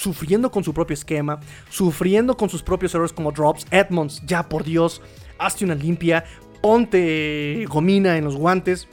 sufriendo 0.00 0.50
con 0.50 0.64
su 0.64 0.72
propio 0.72 0.94
esquema, 0.94 1.40
sufriendo 1.68 2.34
con 2.34 2.48
sus 2.48 2.62
propios 2.62 2.94
errores 2.94 3.12
como 3.12 3.32
drops. 3.32 3.66
Edmonds, 3.70 4.22
ya 4.24 4.48
por 4.48 4.64
Dios, 4.64 5.02
hazte 5.38 5.64
una 5.64 5.74
limpia, 5.74 6.24
ponte 6.62 7.66
gomina 7.68 8.16
en 8.16 8.24
los 8.24 8.36
guantes. 8.36 8.88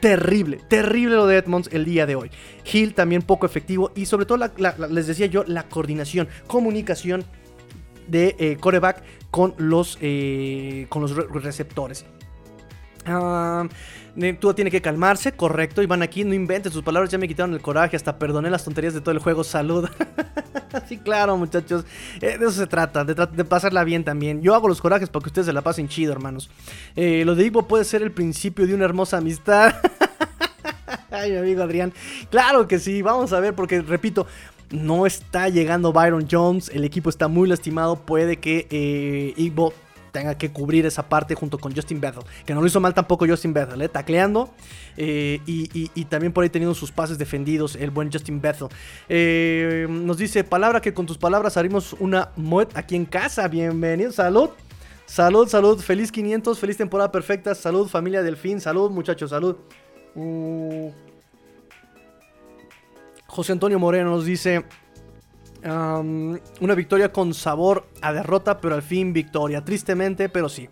terrible, 0.00 0.60
terrible 0.68 1.14
lo 1.14 1.26
de 1.26 1.38
Edmonds 1.38 1.70
el 1.72 1.86
día 1.86 2.04
de 2.04 2.16
hoy. 2.16 2.30
Hill 2.70 2.92
también 2.92 3.22
poco 3.22 3.46
efectivo 3.46 3.92
y 3.94 4.04
sobre 4.04 4.26
todo, 4.26 4.50
les 4.90 5.06
decía 5.06 5.24
yo, 5.24 5.44
la 5.46 5.62
coordinación, 5.62 6.28
comunicación 6.46 7.24
de 8.06 8.36
eh, 8.38 8.58
coreback 8.60 9.02
con 9.30 9.54
los, 9.56 9.96
eh, 10.02 10.84
con 10.90 11.00
los 11.00 11.16
receptores. 11.42 12.04
Uh, 13.06 13.68
Tú 14.38 14.54
tiene 14.54 14.70
que 14.70 14.80
calmarse, 14.80 15.32
correcto. 15.32 15.82
Y 15.82 15.86
van 15.86 16.02
aquí, 16.02 16.22
no 16.22 16.34
inventen 16.34 16.70
sus 16.70 16.84
palabras, 16.84 17.10
ya 17.10 17.18
me 17.18 17.26
quitaron 17.26 17.52
el 17.52 17.60
coraje, 17.60 17.96
hasta 17.96 18.16
perdoné 18.16 18.48
las 18.48 18.64
tonterías 18.64 18.94
de 18.94 19.00
todo 19.00 19.10
el 19.10 19.18
juego. 19.18 19.42
Salud. 19.42 19.88
sí, 20.88 20.98
claro, 20.98 21.36
muchachos. 21.36 21.84
Eh, 22.20 22.38
de 22.38 22.46
eso 22.46 22.52
se 22.52 22.66
trata, 22.68 23.04
de, 23.04 23.44
pasarla 23.44 23.82
bien 23.82 24.04
también. 24.04 24.40
Yo 24.40 24.54
hago 24.54 24.68
los 24.68 24.80
corajes 24.80 25.08
para 25.08 25.24
que 25.24 25.28
ustedes 25.28 25.46
se 25.46 25.52
la 25.52 25.62
pasen 25.62 25.88
chido, 25.88 26.12
hermanos. 26.12 26.48
Eh, 26.94 27.24
lo 27.24 27.34
de 27.34 27.46
Ivo 27.46 27.66
puede 27.66 27.84
ser 27.84 28.02
el 28.02 28.12
principio 28.12 28.66
de 28.66 28.74
una 28.74 28.84
hermosa 28.84 29.18
amistad. 29.18 29.74
Ay, 31.10 31.32
mi 31.32 31.38
amigo 31.38 31.62
Adrián. 31.62 31.92
Claro 32.30 32.68
que 32.68 32.78
sí, 32.78 33.02
vamos 33.02 33.32
a 33.32 33.40
ver, 33.40 33.54
porque 33.54 33.82
repito, 33.82 34.28
no 34.70 35.06
está 35.06 35.48
llegando 35.48 35.92
Byron 35.92 36.28
Jones, 36.30 36.70
el 36.72 36.84
equipo 36.84 37.10
está 37.10 37.26
muy 37.26 37.48
lastimado, 37.48 37.96
puede 37.96 38.36
que 38.36 38.66
eh, 38.70 39.34
Ivo 39.36 39.72
tenga 40.14 40.38
que 40.38 40.52
cubrir 40.52 40.86
esa 40.86 41.08
parte 41.08 41.34
junto 41.34 41.58
con 41.58 41.74
Justin 41.74 42.00
Bethel. 42.00 42.22
Que 42.46 42.54
no 42.54 42.60
lo 42.60 42.68
hizo 42.68 42.80
mal 42.80 42.94
tampoco 42.94 43.26
Justin 43.26 43.52
Bethel, 43.52 43.82
¿eh? 43.82 43.88
tacleando. 43.88 44.48
Eh, 44.96 45.40
y, 45.44 46.04
también 46.04 46.32
por 46.32 46.44
ahí 46.44 46.50
teniendo 46.50 46.74
sus 46.74 46.92
pases 46.92 47.18
defendidos, 47.18 47.74
el 47.74 47.90
buen 47.90 48.12
Justin 48.12 48.40
Bethel. 48.40 48.68
Eh, 49.08 49.88
nos 49.90 50.16
dice, 50.16 50.44
palabra 50.44 50.80
que 50.80 50.94
con 50.94 51.04
tus 51.04 51.18
palabras 51.18 51.56
harimos 51.56 51.94
una 51.94 52.30
mod 52.36 52.68
aquí 52.74 52.94
en 52.94 53.06
casa. 53.06 53.48
Bienvenido, 53.48 54.12
salud. 54.12 54.50
Salud, 55.04 55.48
salud, 55.48 55.80
feliz 55.80 56.12
500, 56.12 56.58
feliz 56.58 56.76
temporada 56.76 57.12
perfecta, 57.12 57.54
salud 57.54 57.88
familia 57.88 58.22
Delfín, 58.22 58.60
salud 58.60 58.90
muchachos, 58.90 59.30
salud. 59.30 59.56
Uh. 60.14 60.92
José 63.26 63.52
Antonio 63.52 63.78
Moreno 63.80 64.10
nos 64.10 64.24
dice, 64.24 64.64
una 65.64 66.74
victoria 66.74 67.12
con 67.12 67.32
sabor 67.32 67.86
a 68.02 68.12
derrota, 68.12 68.60
pero 68.60 68.74
al 68.74 68.82
fin 68.82 69.12
victoria. 69.12 69.64
Tristemente, 69.64 70.28
pero 70.28 70.48
sí. 70.48 70.68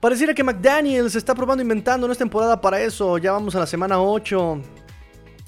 Pareciera 0.00 0.34
que 0.34 0.42
McDaniel 0.42 1.10
se 1.10 1.18
está 1.18 1.34
probando 1.34 1.62
inventando, 1.62 2.06
no 2.06 2.12
es 2.12 2.18
temporada 2.18 2.60
para 2.60 2.80
eso. 2.80 3.18
Ya 3.18 3.32
vamos 3.32 3.54
a 3.54 3.60
la 3.60 3.66
semana 3.66 4.00
8. 4.00 4.60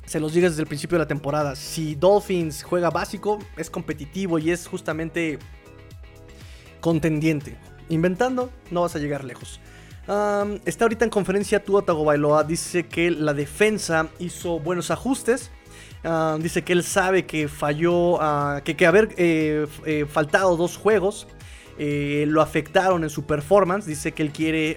Se 0.07 0.21
los 0.21 0.33
diga 0.33 0.49
desde 0.49 0.63
el 0.63 0.69
principio 0.69 0.97
de 0.97 1.05
la 1.05 1.09
temporada. 1.09 1.57
Si 1.57 1.95
Dolphins 1.95 2.63
juega 2.63 2.91
básico, 2.91 3.39
es 3.57 3.71
competitivo 3.71 4.39
y 4.39 4.51
es 4.51 4.67
justamente 4.69 5.39
contendiente. 6.81 7.57
Inventando, 7.89 8.51
no 8.71 8.83
vas 8.83 8.95
a 8.95 8.99
llegar 8.99 9.25
lejos. 9.25 9.61
está 10.65 10.85
ahorita 10.85 11.05
en 11.05 11.11
conferencia 11.11 11.65
Tua 11.65 11.83
Tagovailoa. 11.83 12.45
Dice 12.45 12.87
que 12.87 13.11
la 13.11 13.35
defensa 13.35 14.09
hizo 14.19 14.61
buenos 14.61 14.91
ajustes 14.91 15.51
Ah, 16.05 16.37
dice 16.39 16.63
que 16.63 16.75
él 16.75 16.83
sabe 16.83 17.25
que 17.25 17.49
falló, 17.49 18.21
ah, 18.21 18.61
que, 18.63 18.87
haber 18.87 19.15
eh, 19.17 19.67
eh, 19.87 20.05
faltado 20.07 20.55
dos 20.55 20.77
juegos 20.77 21.27
eh, 21.79 22.27
lo 22.29 22.43
afectaron 22.43 23.05
en 23.05 23.11
su 23.11 23.25
performance. 23.25 23.87
Dice 23.87 24.13
que 24.13 24.23
él 24.23 24.31
quiere, 24.31 24.77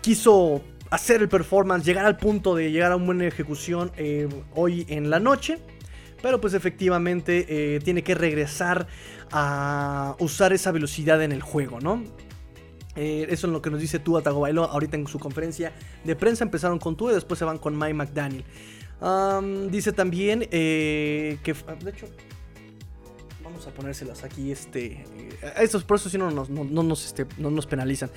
quiso 0.00 0.62
hacer 0.90 1.22
el 1.22 1.28
performance, 1.28 1.84
llegar 1.84 2.06
al 2.06 2.16
punto 2.16 2.56
de 2.56 2.72
llegar 2.72 2.92
a 2.92 2.96
una 2.96 3.06
buena 3.06 3.26
ejecución 3.26 3.92
hoy 4.54 4.84
en 4.88 5.10
la 5.10 5.20
noche. 5.20 5.58
Pero 6.20 6.40
pues 6.40 6.54
efectivamente 6.54 7.80
tiene 7.84 8.02
que 8.02 8.14
regresar 8.14 8.86
a 9.30 10.16
usar 10.18 10.52
esa 10.54 10.72
velocidad 10.72 11.22
en 11.22 11.32
el 11.32 11.42
juego, 11.42 11.80
¿no? 11.80 12.02
eso 12.96 13.48
es 13.48 13.52
lo 13.52 13.60
que 13.60 13.70
nos 13.70 13.80
dice 13.80 13.98
Tua 13.98 14.22
Tagovailoa 14.22 14.66
ahorita 14.66 14.96
en 14.96 15.08
su 15.08 15.18
conferencia 15.18 15.72
de 16.04 16.14
prensa. 16.14 16.44
Empezaron 16.44 16.78
con 16.78 16.96
Tua 16.96 17.10
y 17.10 17.14
después 17.16 17.38
se 17.38 17.44
van 17.44 17.58
con 17.58 17.76
Mike 17.76 17.94
McDaniel 17.94 18.44
dice 19.70 19.92
también 19.92 20.48
eh, 20.50 21.38
que. 21.42 21.52
De 21.52 21.90
hecho, 21.90 22.06
vamos 23.42 23.66
a 23.66 23.70
ponérselas 23.70 24.24
aquí. 24.24 24.50
Este, 24.50 25.04
eh, 25.42 25.52
estos 25.60 25.84
por 25.84 25.96
eso 25.96 26.08
sí 26.08 26.18
no 26.18 26.30
nos, 26.30 26.50
no, 26.50 26.64
nos, 26.64 27.06
este, 27.06 27.26
no 27.38 27.50
nos 27.50 27.66
penalizan. 27.66 28.10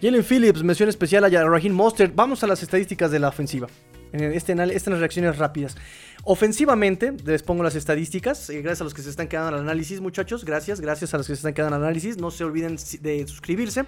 Jalen 0.00 0.24
Phillips, 0.24 0.62
mención 0.62 0.88
especial 0.88 1.24
a 1.24 1.44
Raheem 1.44 1.72
Monster. 1.72 2.12
Vamos 2.14 2.42
a 2.42 2.46
las 2.46 2.62
estadísticas 2.62 3.10
de 3.10 3.18
la 3.18 3.28
ofensiva. 3.28 3.68
Este, 4.12 4.52
estas 4.74 4.98
reacciones 4.98 5.38
rápidas. 5.38 5.76
Ofensivamente, 6.24 7.12
les 7.24 7.42
pongo 7.42 7.62
las 7.62 7.74
estadísticas. 7.74 8.50
Eh, 8.50 8.60
gracias 8.60 8.82
a 8.82 8.84
los 8.84 8.94
que 8.94 9.02
se 9.02 9.10
están 9.10 9.26
quedando 9.26 9.56
al 9.56 9.62
análisis, 9.62 10.00
muchachos. 10.00 10.44
Gracias, 10.44 10.80
gracias 10.80 11.14
a 11.14 11.18
los 11.18 11.26
que 11.26 11.32
se 11.34 11.38
están 11.38 11.54
quedando 11.54 11.76
al 11.76 11.82
análisis. 11.82 12.18
No 12.18 12.30
se 12.30 12.44
olviden 12.44 12.76
de 13.00 13.26
suscribirse. 13.26 13.86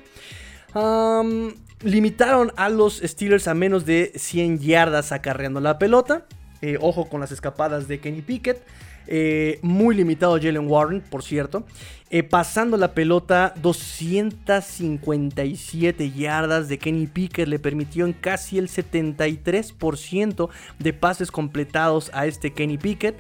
Limitaron 1.81 2.53
a 2.57 2.69
los 2.69 2.99
Steelers 2.99 3.49
a 3.49 3.55
menos 3.55 3.87
de 3.87 4.13
100 4.17 4.59
yardas 4.59 5.13
acarreando 5.13 5.61
la 5.61 5.79
pelota. 5.79 6.27
Eh, 6.63 6.79
ojo 6.81 7.09
con 7.09 7.21
las 7.21 7.31
escapadas 7.31 7.87
de 7.89 8.01
Kenny 8.01 8.23
Pickett. 8.23 8.65
Eh, 9.07 9.59
muy 9.61 9.95
limitado 9.95 10.37
Jalen 10.37 10.67
Warren, 10.67 11.03
por 11.03 11.23
cierto. 11.23 11.67
Eh, 12.11 12.23
pasando 12.23 12.77
la 12.77 12.93
pelota, 12.95 13.55
257 13.61 16.11
yardas 16.13 16.69
de 16.69 16.79
Kenny 16.79 17.07
Pickett 17.07 17.49
le 17.49 17.59
permitió 17.59 18.07
en 18.07 18.15
casi 18.15 18.57
el 18.57 18.69
73% 18.69 20.49
de 20.79 20.93
pases 20.93 21.31
completados 21.31 22.11
a 22.15 22.27
este 22.27 22.53
Kenny 22.53 22.79
Pickett 22.79 23.17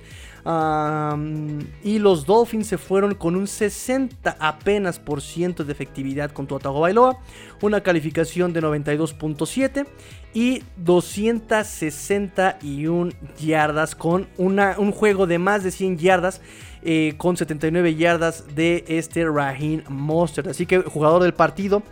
y 0.47 1.99
los 1.99 2.27
Dolphins 2.27 2.67
se 2.67 2.77
fueron 2.77 3.15
con 3.15 3.35
un 3.35 3.47
60 3.47 4.37
apenas 4.39 4.99
por 4.99 5.23
ciento 5.23 5.65
de 5.65 5.73
efectividad 5.73 6.33
con 6.33 6.47
Tuatago 6.47 6.81
Bailoa, 6.81 7.19
una 7.63 7.83
calificación 7.83 8.53
de 8.53 8.63
92.7 8.63 9.87
y 10.35 10.63
261 10.77 13.13
yardas 13.39 13.95
con 13.95 14.29
una, 14.37 14.75
un 14.79 14.93
juego 14.93 15.27
de 15.27 15.39
más 15.39 15.65
de 15.65 15.71
100 15.71 15.97
yardas. 15.99 16.43
Eh, 16.87 17.15
con 17.17 17.35
79 17.35 17.95
yardas 17.95 18.45
de 18.55 18.85
este 18.87 19.27
Raheem 19.27 19.85
Monster. 19.89 20.47
Así 20.51 20.67
que 20.67 20.81
jugador 20.81 21.23
del 21.23 21.33
partido 21.33 21.83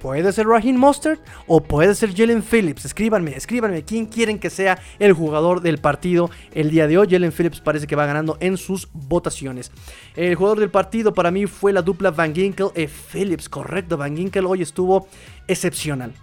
Puede 0.00 0.32
ser 0.32 0.46
Raheem 0.46 0.76
Mostert 0.76 1.20
o 1.46 1.60
puede 1.62 1.94
ser 1.94 2.16
Jalen 2.16 2.42
Phillips. 2.42 2.86
Escríbanme, 2.86 3.36
escríbanme 3.36 3.84
quién 3.84 4.06
quieren 4.06 4.38
que 4.38 4.48
sea 4.48 4.78
el 4.98 5.12
jugador 5.12 5.60
del 5.60 5.76
partido 5.76 6.30
el 6.52 6.70
día 6.70 6.86
de 6.86 6.96
hoy. 6.96 7.06
Jalen 7.10 7.32
Phillips 7.32 7.60
parece 7.60 7.86
que 7.86 7.96
va 7.96 8.06
ganando 8.06 8.38
en 8.40 8.56
sus 8.56 8.88
votaciones. 8.94 9.70
El 10.16 10.36
jugador 10.36 10.58
del 10.58 10.70
partido 10.70 11.12
para 11.12 11.30
mí 11.30 11.44
fue 11.44 11.74
la 11.74 11.82
dupla 11.82 12.10
Van 12.10 12.34
Ginkel 12.34 12.68
y 12.74 12.86
Phillips. 12.86 13.50
Correcto, 13.50 13.98
Van 13.98 14.16
Ginkel 14.16 14.46
hoy 14.46 14.62
estuvo 14.62 15.06
excepcional 15.46 16.14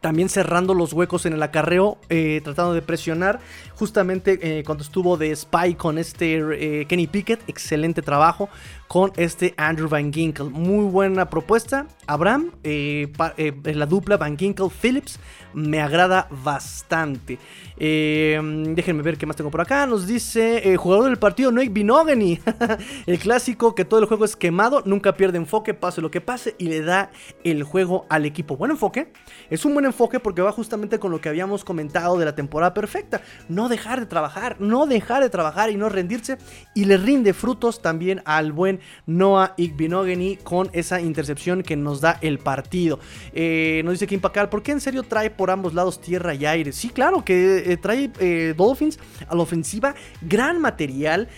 también 0.00 0.28
cerrando 0.28 0.74
los 0.74 0.92
huecos 0.92 1.26
en 1.26 1.32
el 1.32 1.42
acarreo, 1.42 1.98
eh, 2.08 2.40
tratando 2.44 2.74
de 2.74 2.82
presionar. 2.82 3.40
Justamente 3.74 4.38
eh, 4.42 4.62
cuando 4.64 4.84
estuvo 4.84 5.16
de 5.16 5.34
spy 5.34 5.74
con 5.74 5.98
este 5.98 6.80
eh, 6.80 6.86
Kenny 6.86 7.06
Pickett, 7.06 7.40
excelente 7.48 8.02
trabajo 8.02 8.48
con 8.88 9.12
este 9.16 9.54
Andrew 9.58 9.88
Van 9.88 10.12
Ginkel. 10.12 10.50
Muy 10.50 10.86
buena 10.86 11.28
propuesta. 11.28 11.86
Abraham, 12.06 12.52
la 12.64 13.86
dupla 13.86 14.16
Van 14.16 14.36
Ginkel 14.36 14.70
Phillips, 14.70 15.20
me 15.52 15.80
agrada 15.80 16.26
bastante. 16.42 17.38
déjenme 17.78 19.02
ver 19.02 19.18
qué 19.18 19.26
más 19.26 19.36
tengo 19.36 19.50
por 19.50 19.60
acá. 19.60 19.86
Nos 19.86 20.06
dice 20.06 20.74
jugador 20.76 21.04
del 21.04 21.18
partido 21.18 21.52
Noik 21.52 21.72
Binogany. 21.72 22.40
el 23.06 23.18
clásico 23.18 23.74
que 23.74 23.84
todo 23.84 24.00
el 24.00 24.06
juego 24.06 24.24
es 24.24 24.36
quemado, 24.36 24.82
nunca 24.86 25.16
pierde 25.16 25.36
enfoque, 25.36 25.74
pase 25.74 26.00
lo 26.00 26.10
que 26.10 26.22
pase 26.22 26.54
y 26.58 26.68
le 26.68 26.80
da 26.80 27.10
el 27.44 27.62
juego 27.62 28.06
al 28.08 28.24
equipo. 28.24 28.56
Buen 28.56 28.70
enfoque. 28.70 29.12
Es 29.50 29.66
un 29.66 29.74
buen 29.74 29.84
enfoque 29.84 30.18
porque 30.18 30.40
va 30.40 30.52
justamente 30.52 30.98
con 30.98 31.10
lo 31.10 31.20
que 31.20 31.28
habíamos 31.28 31.62
comentado 31.62 32.16
de 32.16 32.24
la 32.24 32.34
temporada 32.34 32.72
perfecta. 32.72 33.20
No 33.50 33.68
dejar 33.68 34.00
de 34.00 34.06
trabajar, 34.06 34.56
no 34.60 34.86
dejar 34.86 35.22
de 35.22 35.28
trabajar 35.28 35.70
y 35.70 35.76
no 35.76 35.90
rendirse. 35.90 36.38
Y 36.74 36.86
le 36.86 36.96
rinde 36.96 37.34
frutos 37.34 37.82
también 37.82 38.22
al 38.24 38.52
buen 38.52 38.77
Noah 39.06 39.54
Igbinogany 39.56 40.36
con 40.42 40.70
esa 40.72 41.00
intercepción 41.00 41.62
que 41.62 41.76
nos 41.76 42.00
da 42.00 42.18
el 42.20 42.38
partido. 42.38 42.98
Eh, 43.32 43.82
nos 43.84 43.94
dice 43.94 44.06
que 44.06 44.14
Impacar, 44.14 44.50
¿por 44.50 44.62
qué 44.62 44.72
en 44.72 44.80
serio 44.80 45.02
trae 45.02 45.30
por 45.30 45.50
ambos 45.50 45.74
lados 45.74 46.00
tierra 46.00 46.34
y 46.34 46.46
aire? 46.46 46.72
Sí, 46.72 46.88
claro, 46.90 47.24
que 47.24 47.72
eh, 47.72 47.76
trae 47.76 48.10
eh, 48.18 48.54
Dolphins 48.56 48.98
a 49.28 49.34
la 49.34 49.42
ofensiva 49.42 49.94
gran 50.22 50.60
material, 50.60 51.28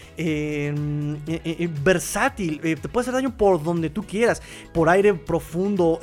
versátil, 1.84 2.60
te 2.60 2.76
puede 2.76 3.02
hacer 3.02 3.14
daño 3.14 3.36
por 3.36 3.62
donde 3.62 3.90
tú 3.90 4.02
quieras, 4.02 4.42
por 4.72 4.88
aire 4.88 5.14
profundo, 5.14 6.00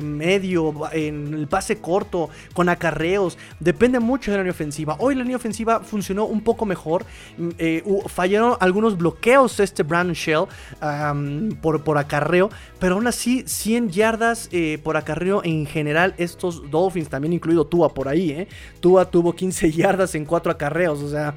medio, 0.00 0.74
en 0.92 1.34
el 1.34 1.48
pase 1.48 1.78
corto, 1.78 2.30
con 2.52 2.68
acarreos. 2.68 3.38
Depende 3.60 4.00
mucho 4.00 4.30
de 4.30 4.36
la 4.38 4.42
línea 4.42 4.52
ofensiva. 4.52 4.96
Hoy 4.98 5.14
la 5.14 5.22
línea 5.22 5.36
ofensiva 5.36 5.80
funcionó 5.80 6.26
un 6.26 6.42
poco 6.42 6.66
mejor. 6.66 7.04
Mm, 7.36 7.50
fallaron 8.06 8.56
algunos 8.60 8.96
bloqueos 8.96 9.58
este 9.60 9.82
Brandon 9.82 10.14
Shell 10.14 10.46
por, 11.60 11.84
por 11.84 11.98
acarreo. 11.98 12.50
Pero 12.78 12.94
aún 12.94 13.06
así, 13.06 13.44
100 13.46 13.90
yardas 13.90 14.48
eh, 14.52 14.78
por 14.82 14.96
acarreo 14.96 15.42
en 15.44 15.66
general. 15.66 16.14
Estos 16.18 16.70
Dolphins, 16.70 17.08
también 17.08 17.32
incluido 17.32 17.66
Tua 17.66 17.92
por 17.92 18.08
ahí. 18.08 18.30
Eh. 18.30 18.48
Tua 18.80 19.04
tuvo 19.10 19.34
15 19.34 19.72
yardas 19.72 20.14
en 20.14 20.24
4 20.24 20.52
acarreos. 20.52 21.02
O 21.02 21.08
sea 21.08 21.34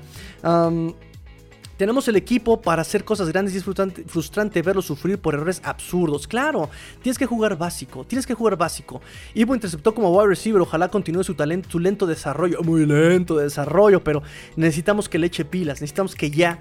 Tenemos 1.78 2.08
el 2.08 2.16
equipo 2.16 2.60
para 2.60 2.82
hacer 2.82 3.06
cosas 3.06 3.30
grandes 3.30 3.54
y 3.54 3.58
es 3.58 3.64
frustrante, 3.64 4.04
frustrante 4.08 4.62
verlo 4.64 4.82
sufrir 4.82 5.20
por 5.20 5.36
errores 5.36 5.62
absurdos. 5.64 6.28
Claro, 6.28 6.72
tienes 7.04 7.20
que 7.20 7.28
jugar 7.28 7.56
básico, 7.56 8.04
tienes 8.04 8.26
que 8.26 8.34
jugar 8.34 8.58
básico. 8.58 9.00
Ivo 9.36 9.54
interceptó 9.54 9.94
como 9.94 10.10
wide 10.10 10.28
receiver, 10.28 10.60
ojalá 10.60 10.90
continúe 10.90 11.24
su, 11.24 11.36
talento, 11.36 11.70
su 11.70 11.78
lento 11.78 12.08
desarrollo, 12.08 12.64
muy 12.64 12.88
lento 12.88 13.38
desarrollo, 13.38 14.04
pero 14.04 14.24
necesitamos 14.56 15.08
que 15.08 15.20
le 15.20 15.28
eche 15.28 15.46
pilas, 15.46 15.80
necesitamos 15.80 16.16
que 16.16 16.32
ya 16.32 16.58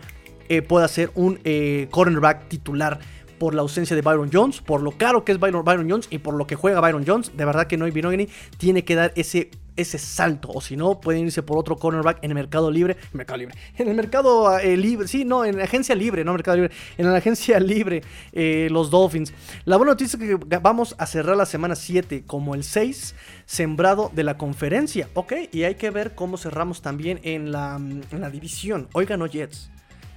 eh, 0.49 0.63
pueda 0.63 0.89
ser 0.89 1.11
un 1.15 1.41
eh, 1.45 1.89
cornerback 1.91 2.49
titular 2.49 2.99
por 3.39 3.55
la 3.55 3.63
ausencia 3.63 3.95
de 3.95 4.03
Byron 4.03 4.31
Jones, 4.33 4.61
por 4.61 4.83
lo 4.83 4.93
caro 4.93 5.25
que 5.25 5.33
es 5.33 5.39
Byron, 5.39 5.89
Jones 5.89 6.09
y 6.11 6.19
por 6.19 6.35
lo 6.35 6.47
que 6.47 6.55
juega 6.55 6.81
Byron 6.81 7.05
Jones. 7.07 7.37
De 7.37 7.45
verdad 7.45 7.67
que 7.67 7.77
Noy 7.77 7.91
Binogany 7.91 8.29
tiene 8.59 8.85
que 8.85 8.95
dar 8.95 9.13
ese 9.17 9.51
ese 9.77 9.99
salto. 9.99 10.49
O 10.53 10.61
si 10.61 10.77
no, 10.77 11.01
pueden 11.01 11.27
irse 11.27 11.43
por 11.43 11.59
otro 11.59 11.77
cornerback 11.77 12.19
en 12.23 12.31
el 12.31 12.35
mercado 12.35 12.71
libre. 12.71 12.97
Mercado 13.13 13.39
libre. 13.39 13.55
En 13.77 13.89
el 13.89 13.95
mercado 13.95 14.59
eh, 14.59 14.77
libre. 14.77 15.07
Sí, 15.07 15.25
no, 15.25 15.45
en 15.45 15.59
la 15.59 15.65
agencia 15.65 15.95
libre, 15.95 16.25
no 16.25 16.33
mercado 16.33 16.57
libre. 16.57 16.75
En 16.99 17.11
la 17.11 17.19
agencia 17.19 17.61
libre, 17.61 18.03
eh, 18.33 18.69
los 18.71 18.91
Dolphins. 18.91 19.33
La 19.65 19.77
buena 19.77 19.93
noticia 19.93 20.19
es 20.19 20.39
que 20.39 20.59
vamos 20.59 20.95
a 20.99 21.07
cerrar 21.07 21.37
la 21.37 21.47
semana 21.47 21.77
7 21.77 22.25
como 22.27 22.55
el 22.55 22.65
6 22.65 23.15
sembrado 23.45 24.11
de 24.15 24.25
la 24.25 24.39
conferencia. 24.39 25.09
Ok, 25.15 25.35
y 25.53 25.65
hay 25.65 25.75
que 25.75 25.91
ver 25.91 26.15
cómo 26.15 26.39
cerramos 26.39 26.81
también 26.81 27.21
en 27.23 27.53
la, 27.53 27.77
en 27.77 28.21
la 28.21 28.31
división. 28.31 28.89
Hoy 28.93 29.05
ganó 29.05 29.27
Jets. 29.27 29.71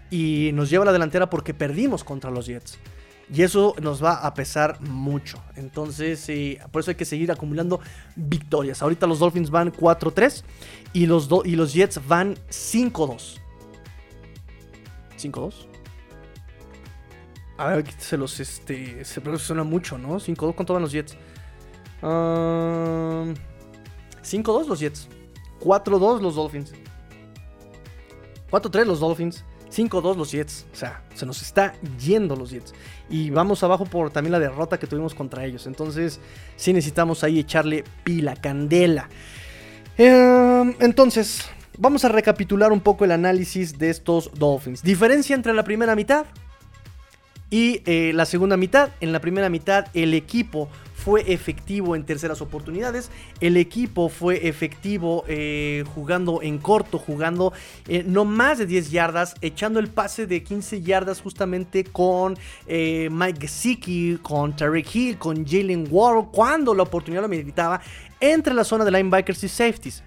Y 0.10 0.52
nos 0.54 0.70
lleva 0.70 0.84
a 0.84 0.88
la 0.88 0.92
delantera 0.92 1.30
porque 1.30 1.54
perdimos 1.54 2.04
contra 2.04 2.32
los 2.32 2.48
Jets. 2.48 2.80
Y 3.32 3.44
eso 3.44 3.76
nos 3.80 4.04
va 4.04 4.26
a 4.26 4.34
pesar 4.34 4.82
mucho. 4.82 5.40
Entonces, 5.56 6.28
por 6.72 6.82
eso 6.82 6.92
hay 6.92 6.96
que 6.96 7.06
seguir 7.06 7.32
acumulando 7.32 7.80
victorias. 8.16 8.82
Ahorita 8.82 9.06
los 9.06 9.20
Dolphins 9.20 9.52
van 9.52 9.72
4-3 9.72 10.44
y 10.94 11.06
los, 11.06 11.30
y 11.46 11.56
los 11.56 11.74
Jets 11.74 12.06
van 12.08 12.36
5-2. 12.50 13.38
5-2. 15.18 15.54
A 17.58 17.68
ver, 17.68 17.80
aquí 17.80 17.94
se 17.98 18.18
los, 18.18 18.40
este, 18.40 19.06
se 19.06 19.22
suena 19.38 19.64
mucho, 19.64 19.98
¿no? 19.98 20.20
5-2, 20.20 20.56
¿cuánto 20.56 20.74
van 20.74 20.82
los 20.82 20.92
Jets? 20.92 21.16
5-2 22.02 23.36
los 24.68 24.80
Jets. 24.80 25.08
4-2 25.60 26.22
los 26.22 26.36
Dolphins. 26.36 26.74
4-3 28.50 28.86
los 28.86 29.02
Dolphins. 29.02 29.44
5-2 29.72 30.16
los 30.16 30.32
Jets. 30.32 30.66
O 30.74 30.76
sea, 30.76 31.04
se 31.14 31.26
nos 31.26 31.42
está 31.42 31.74
yendo 32.00 32.36
los 32.36 32.52
Jets. 32.52 32.74
Y 33.10 33.30
vamos 33.30 33.64
abajo 33.64 33.86
por 33.86 34.12
también 34.12 34.32
la 34.32 34.40
derrota 34.40 34.78
que 34.78 34.88
tuvimos 34.88 35.14
contra 35.14 35.46
ellos. 35.46 35.68
Entonces, 35.68 36.20
sí 36.56 36.74
necesitamos 36.74 37.24
ahí 37.24 37.40
echarle 37.40 37.84
pila, 38.04 38.36
candela. 38.36 39.10
Em, 39.98 40.76
entonces, 40.80 41.46
vamos 41.78 42.06
a 42.06 42.10
recapitular 42.10 42.72
un 42.72 42.82
poco 42.82 43.06
el 43.06 43.12
análisis 43.12 43.78
de 43.78 43.90
estos 43.90 44.32
Dolphins. 44.34 44.84
Diferencia 44.84 45.36
entre 45.36 45.54
la 45.54 45.64
primera 45.64 45.96
mitad 45.96 46.26
y 47.50 47.82
eh, 47.86 48.12
la 48.14 48.26
segunda 48.26 48.58
mitad. 48.58 48.90
En 49.02 49.12
la 49.12 49.20
primera 49.20 49.50
mitad, 49.50 49.88
el 49.94 50.14
equipo 50.14 50.70
fue 51.10 51.34
efectivo 51.34 51.96
en 51.96 52.04
terceras 52.04 52.40
oportunidades. 52.40 53.10
El 53.42 53.58
equipo 53.58 54.10
fue 54.10 54.48
efectivo 54.48 55.24
eh, 55.28 55.84
jugando 55.96 56.44
en 56.44 56.60
corto, 56.60 57.00
jugando 57.00 57.52
eh, 57.88 58.04
no 58.06 58.26
más 58.26 58.60
de 58.60 58.68
10 58.68 58.92
yardas, 58.92 59.34
echando 59.42 59.80
el 59.80 59.88
pase 59.88 60.28
de 60.28 60.44
15 60.44 60.84
yardas 60.84 61.20
justamente 61.20 61.84
con 61.84 62.38
eh, 62.68 63.10
Mike 63.12 63.42
Gesicki, 63.42 64.20
con 64.22 64.56
Tarek 64.56 64.96
Hill, 64.96 65.18
con 65.18 65.48
Jalen 65.48 65.88
Ward, 65.90 66.26
cuando 66.32 66.76
la 66.76 66.84
oportunidad 66.84 67.24
lo 67.24 67.28
meditaba 67.28 67.82
entre 68.20 68.54
la 68.54 68.64
zona 68.64 68.86
de 68.86 68.92
linebackers 68.92 69.44
y 69.44 69.48
safeties. 69.48 70.04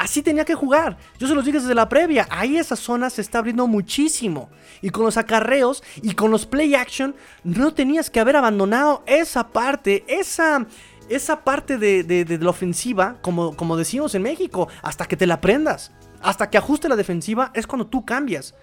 Así 0.00 0.22
tenía 0.22 0.46
que 0.46 0.54
jugar. 0.54 0.96
Yo 1.18 1.28
se 1.28 1.34
los 1.34 1.44
dije 1.44 1.60
desde 1.60 1.74
la 1.74 1.90
previa. 1.90 2.26
Ahí 2.30 2.56
esa 2.56 2.74
zona 2.74 3.10
se 3.10 3.20
está 3.20 3.38
abriendo 3.38 3.66
muchísimo. 3.66 4.48
Y 4.80 4.88
con 4.88 5.04
los 5.04 5.18
acarreos 5.18 5.82
y 6.00 6.14
con 6.14 6.30
los 6.30 6.46
play 6.46 6.74
action, 6.74 7.14
no 7.44 7.74
tenías 7.74 8.08
que 8.08 8.18
haber 8.18 8.36
abandonado 8.36 9.02
esa 9.04 9.48
parte, 9.48 10.06
esa, 10.08 10.66
esa 11.10 11.44
parte 11.44 11.76
de, 11.76 12.38
la 12.40 12.48
ofensiva, 12.48 13.18
como, 13.20 13.54
como 13.54 13.76
decimos 13.76 14.14
en 14.14 14.22
México, 14.22 14.68
hasta 14.80 15.04
que 15.04 15.18
te 15.18 15.26
la 15.26 15.34
aprendas. 15.34 15.92
Hasta 16.22 16.48
que 16.48 16.56
ajuste 16.56 16.88
la 16.88 16.96
defensiva 16.96 17.50
es 17.52 17.66
cuando 17.66 17.86
tú 17.86 18.06
cambias 18.06 18.54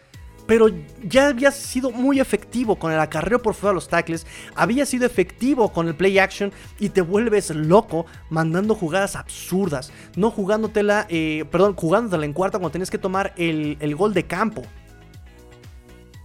pero 0.48 0.68
ya 1.04 1.28
había 1.28 1.52
sido 1.52 1.92
muy 1.92 2.20
efectivo 2.20 2.78
con 2.78 2.92
el 2.92 3.00
acarreo 3.00 3.42
por 3.42 3.54
fuera 3.54 3.72
de 3.72 3.76
los 3.76 3.90
tackles, 3.90 4.26
había 4.56 4.86
sido 4.86 5.06
efectivo 5.06 5.72
con 5.72 5.88
el 5.88 5.96
play 5.96 6.18
action 6.18 6.52
y 6.80 6.90
te 6.90 7.02
vuelves 7.02 7.50
loco 7.52 8.06
mandando 8.30 8.74
jugadas 8.74 9.16
absurdas, 9.16 9.92
no 10.16 10.32
jugándotela, 10.32 11.06
eh, 11.10 11.46
perdón, 11.52 11.76
jugándotela 11.76 12.26
en 12.26 12.34
cuarta 12.34 12.58
cuando 12.58 12.72
tenías 12.72 12.90
que 12.90 12.98
tomar 12.98 13.34
el, 13.36 13.96
gol 13.96 14.14
de 14.14 14.24
campo. 14.24 14.64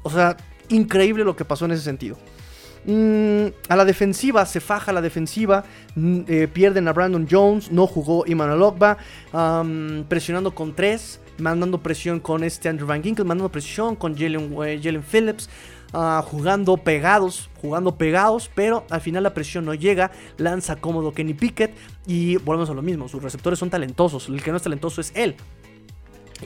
O 0.05 0.11
sea, 0.11 0.37
increíble 0.69 1.25
lo 1.25 1.35
que 1.35 1.45
pasó 1.45 1.65
en 1.65 1.73
ese 1.73 1.83
sentido. 1.83 2.17
Mm, 2.85 3.47
a 3.69 3.77
la 3.77 3.85
defensiva, 3.85 4.45
se 4.45 4.61
faja 4.61 4.93
la 4.93 5.01
defensiva, 5.01 5.65
mm, 5.95 6.21
eh, 6.27 6.49
pierden 6.53 6.87
a 6.89 6.93
Brandon 6.93 7.27
Jones, 7.31 7.71
no 7.71 7.87
jugó 7.87 8.25
Iman 8.27 8.51
Ogba, 8.61 8.99
presionando 10.09 10.55
con 10.55 10.75
tres 10.75 11.21
mandando 11.39 11.83
presión 11.83 12.21
con 12.21 12.45
este 12.45 12.69
Andrew 12.69 12.87
Van 12.87 13.03
Ginkel, 13.03 13.25
mandando 13.25 13.51
presión 13.51 13.97
con 13.97 14.17
Jalen, 14.17 14.55
eh, 14.65 15.03
Phillips. 15.11 15.49
Ah, 15.95 16.25
jugando 16.27 16.79
pegados, 16.79 17.51
jugando 17.61 17.97
pegados, 17.97 18.51
pero 18.55 18.87
al 18.89 19.03
final 19.03 19.25
la 19.25 19.35
presión 19.35 19.67
no 19.67 19.75
llega, 19.75 20.11
lanza 20.39 20.77
cómodo 20.77 21.13
Kenny 21.13 21.35
Pickett 21.35 21.75
y 22.07 22.37
volvemos 22.37 22.71
a 22.71 22.75
lo 22.75 22.81
mismo, 22.81 23.09
sus 23.09 23.23
receptores 23.23 23.59
son 23.59 23.69
talentosos, 23.69 24.27
el 24.31 24.43
que 24.43 24.53
no 24.53 24.57
es 24.57 24.63
talentoso 24.63 25.03
es 25.03 25.13
él. 25.15 25.37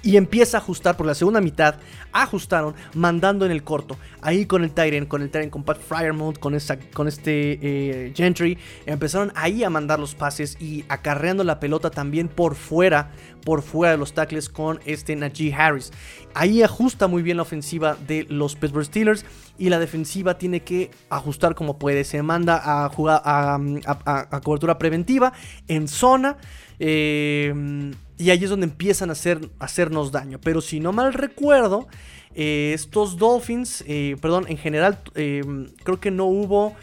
Y 0.03 0.17
empieza 0.17 0.59
a 0.59 0.61
ajustar 0.61 0.97
por 0.97 1.07
la 1.07 1.15
segunda 1.15 1.41
mitad. 1.41 1.77
Ajustaron, 2.13 2.75
mandando 2.95 3.45
en 3.45 3.53
el 3.53 3.63
corto. 3.63 3.97
Ahí 4.21 4.47
con 4.47 4.65
el 4.65 4.73
Tyrant, 4.73 5.09
con 5.09 5.23
el 5.23 5.31
Tyrant, 5.31 5.51
con 5.51 5.65
Pat 5.65 5.79
Fryermouth, 5.81 6.39
con, 6.39 6.57
con 6.93 7.09
este 7.09 7.59
eh, 7.63 8.13
Gentry. 8.15 8.59
Empezaron 8.87 9.33
ahí 9.35 9.65
a 9.65 9.71
mandar 9.71 9.99
los 9.99 10.15
pases 10.15 10.57
y 10.61 10.85
acarreando 10.89 11.45
la 11.45 11.61
pelota 11.61 11.91
también 11.91 12.29
por 12.29 12.55
fuera. 12.55 13.11
Por 13.45 13.63
fuera 13.63 13.93
de 13.93 13.99
los 13.99 14.13
tackles 14.13 14.49
con 14.49 14.81
este 14.87 15.15
Najee 15.15 15.55
Harris. 15.55 15.93
Ahí 16.35 16.63
ajusta 16.63 17.07
muy 17.07 17.23
bien 17.23 17.37
la 17.37 17.45
ofensiva 17.45 17.97
de 18.07 18.27
los 18.29 18.57
Pittsburgh 18.57 18.87
Steelers. 18.87 19.25
Y 19.59 19.69
la 19.69 19.79
defensiva 19.79 20.37
tiene 20.37 20.61
que 20.61 20.91
ajustar 21.11 21.55
como 21.55 21.79
puede. 21.79 22.05
Se 22.05 22.23
manda 22.23 22.85
a 22.85 22.89
jugar 22.89 23.23
a, 23.25 24.41
cobertura 24.43 24.79
preventiva 24.79 25.33
en 25.69 25.89
zona. 25.89 26.37
Eh 26.79 27.95
y 28.19 28.31
ahí 28.31 28.43
es 28.43 28.51
donde 28.51 28.67
empiezan 28.67 29.11
a, 29.11 29.13
hacer, 29.13 29.51
hacernos 29.59 30.13
daño. 30.13 30.41
Pero 30.41 30.61
si 30.61 30.81
no 30.81 30.93
mal 30.93 31.13
recuerdo, 31.13 31.87
eh, 32.35 32.73
estos 32.75 33.17
Dolphins, 33.17 33.85
eh, 33.87 34.17
perdón, 34.21 34.47
en 34.49 34.59
general, 34.59 34.99
eh, 35.15 35.43
creo 35.83 36.01
que 36.01 36.11
no 36.11 36.27
hubo 36.27 36.75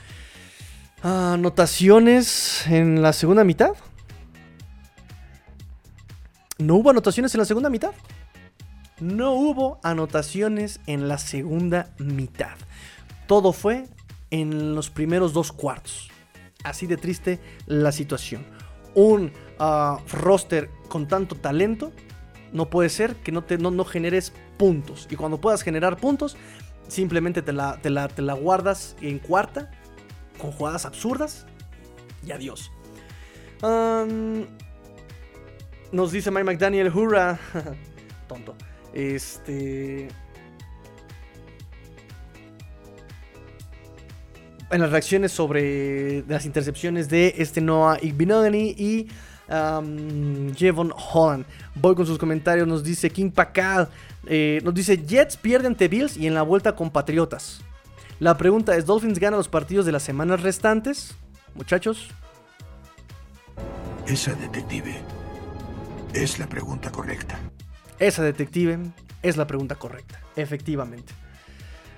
anotaciones 1.01 2.65
en 2.67 3.01
la 3.01 3.13
segunda 3.13 3.43
mitad. 3.43 3.71
¿No 6.59 6.75
hubo 6.75 6.91
anotaciones 6.91 7.33
en 7.33 7.39
la 7.39 7.45
segunda 7.45 7.69
mitad? 7.69 7.93
No 8.99 9.33
hubo 9.33 9.79
anotaciones 9.83 10.79
en 10.85 11.07
la 11.07 11.17
segunda 11.17 11.89
mitad. 11.97 12.55
Todo 13.27 13.53
fue 13.53 13.85
en 14.29 14.75
los 14.75 14.89
primeros 14.89 15.33
dos 15.33 15.51
cuartos. 15.51 16.09
Así 16.63 16.87
de 16.87 16.97
triste 16.97 17.39
la 17.65 17.91
situación. 17.91 18.45
Un 18.95 19.31
uh, 19.59 19.97
roster 20.11 20.69
con 20.87 21.07
tanto 21.07 21.35
talento, 21.35 21.91
no 22.51 22.69
puede 22.69 22.89
ser 22.89 23.15
que 23.15 23.31
no, 23.31 23.43
te, 23.43 23.57
no, 23.57 23.83
generes 23.85 24.33
puntos. 24.57 25.07
Y 25.09 25.15
cuando 25.15 25.41
puedas 25.41 25.63
generar 25.63 25.97
puntos, 25.97 26.37
simplemente 26.87 27.41
te 27.41 27.53
la, 27.53 27.79
te 27.81 27.89
la, 27.89 28.07
te 28.07 28.21
la 28.21 28.33
guardas 28.33 28.95
en 29.01 29.19
cuarta, 29.19 29.71
con 30.39 30.51
jugadas 30.51 30.85
absurdas, 30.85 31.45
y 32.25 32.31
adiós. 32.31 32.71
nos 35.91 36.11
dice 36.11 36.31
Mike 36.31 36.43
McDaniel, 36.43 36.95
hurra. 36.95 37.39
Tonto. 38.27 38.55
Este. 38.93 40.09
En 44.73 44.81
las 44.81 44.89
reacciones 44.89 45.31
sobre 45.31 46.23
las 46.27 46.47
intercepciones 46.47 47.07
de 47.07 47.35
este 47.37 47.61
Noah 47.61 47.99
Igbinogany 48.01 48.73
y 48.75 49.07
um, 49.47 50.51
Jevon 50.55 50.91
Holland. 50.91 51.45
Voy 51.75 51.93
con 51.93 52.07
sus 52.07 52.17
comentarios. 52.17 52.67
Nos 52.67 52.83
dice 52.83 53.07
King 53.11 53.29
Pacal. 53.29 53.87
Eh, 54.25 54.61
nos 54.63 54.73
dice 54.73 54.97
Jets 54.97 55.37
pierden 55.37 55.73
ante 55.73 55.87
Bills 55.87 56.17
y 56.17 56.25
en 56.25 56.33
la 56.33 56.41
vuelta 56.41 56.75
con 56.75 56.89
Patriotas. 56.89 57.61
La 58.19 58.35
pregunta 58.35 58.75
es: 58.75 58.87
¿Dolphins 58.87 59.19
ganan 59.19 59.37
los 59.37 59.47
partidos 59.47 59.85
de 59.85 59.91
las 59.91 60.01
semanas 60.01 60.41
restantes? 60.41 61.13
Muchachos. 61.53 62.09
Esa 64.07 64.33
detective 64.33 64.95
es 66.15 66.39
la 66.39 66.47
pregunta 66.47 66.91
correcta. 66.91 67.39
Esa 67.99 68.23
detective 68.23 68.79
es 69.21 69.37
la 69.37 69.45
pregunta 69.45 69.75
correcta, 69.75 70.19
efectivamente. 70.35 71.13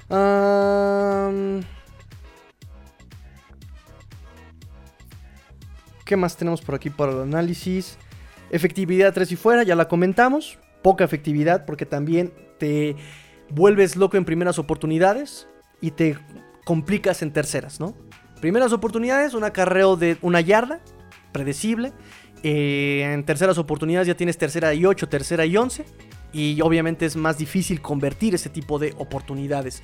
Um, 0.09 1.61
¿Qué 6.05 6.15
más 6.15 6.37
tenemos 6.37 6.61
por 6.61 6.75
aquí 6.75 6.91
para 6.91 7.11
el 7.11 7.21
análisis? 7.21 7.97
Efectividad 8.51 9.11
3 9.11 9.31
y 9.31 9.35
fuera, 9.35 9.63
ya 9.63 9.75
la 9.75 9.87
comentamos. 9.87 10.59
Poca 10.83 11.03
efectividad 11.03 11.65
porque 11.65 11.87
también 11.87 12.31
te 12.59 12.95
vuelves 13.49 13.95
loco 13.95 14.15
en 14.15 14.23
primeras 14.23 14.59
oportunidades 14.59 15.47
y 15.81 15.91
te 15.91 16.15
complicas 16.63 17.23
en 17.23 17.33
terceras, 17.33 17.79
¿no? 17.79 17.95
Primeras 18.39 18.71
oportunidades, 18.71 19.33
un 19.33 19.43
acarreo 19.43 19.95
de 19.95 20.17
una 20.21 20.41
yarda, 20.41 20.79
predecible. 21.31 21.91
Eh, 22.43 23.01
en 23.11 23.25
terceras 23.25 23.57
oportunidades 23.57 24.07
ya 24.07 24.15
tienes 24.15 24.37
tercera 24.37 24.75
y 24.75 24.85
8, 24.85 25.09
tercera 25.09 25.47
y 25.47 25.57
11. 25.57 25.85
Y 26.33 26.61
obviamente 26.61 27.07
es 27.07 27.15
más 27.15 27.39
difícil 27.39 27.81
convertir 27.81 28.35
ese 28.35 28.49
tipo 28.49 28.77
de 28.77 28.93
oportunidades. 28.99 29.81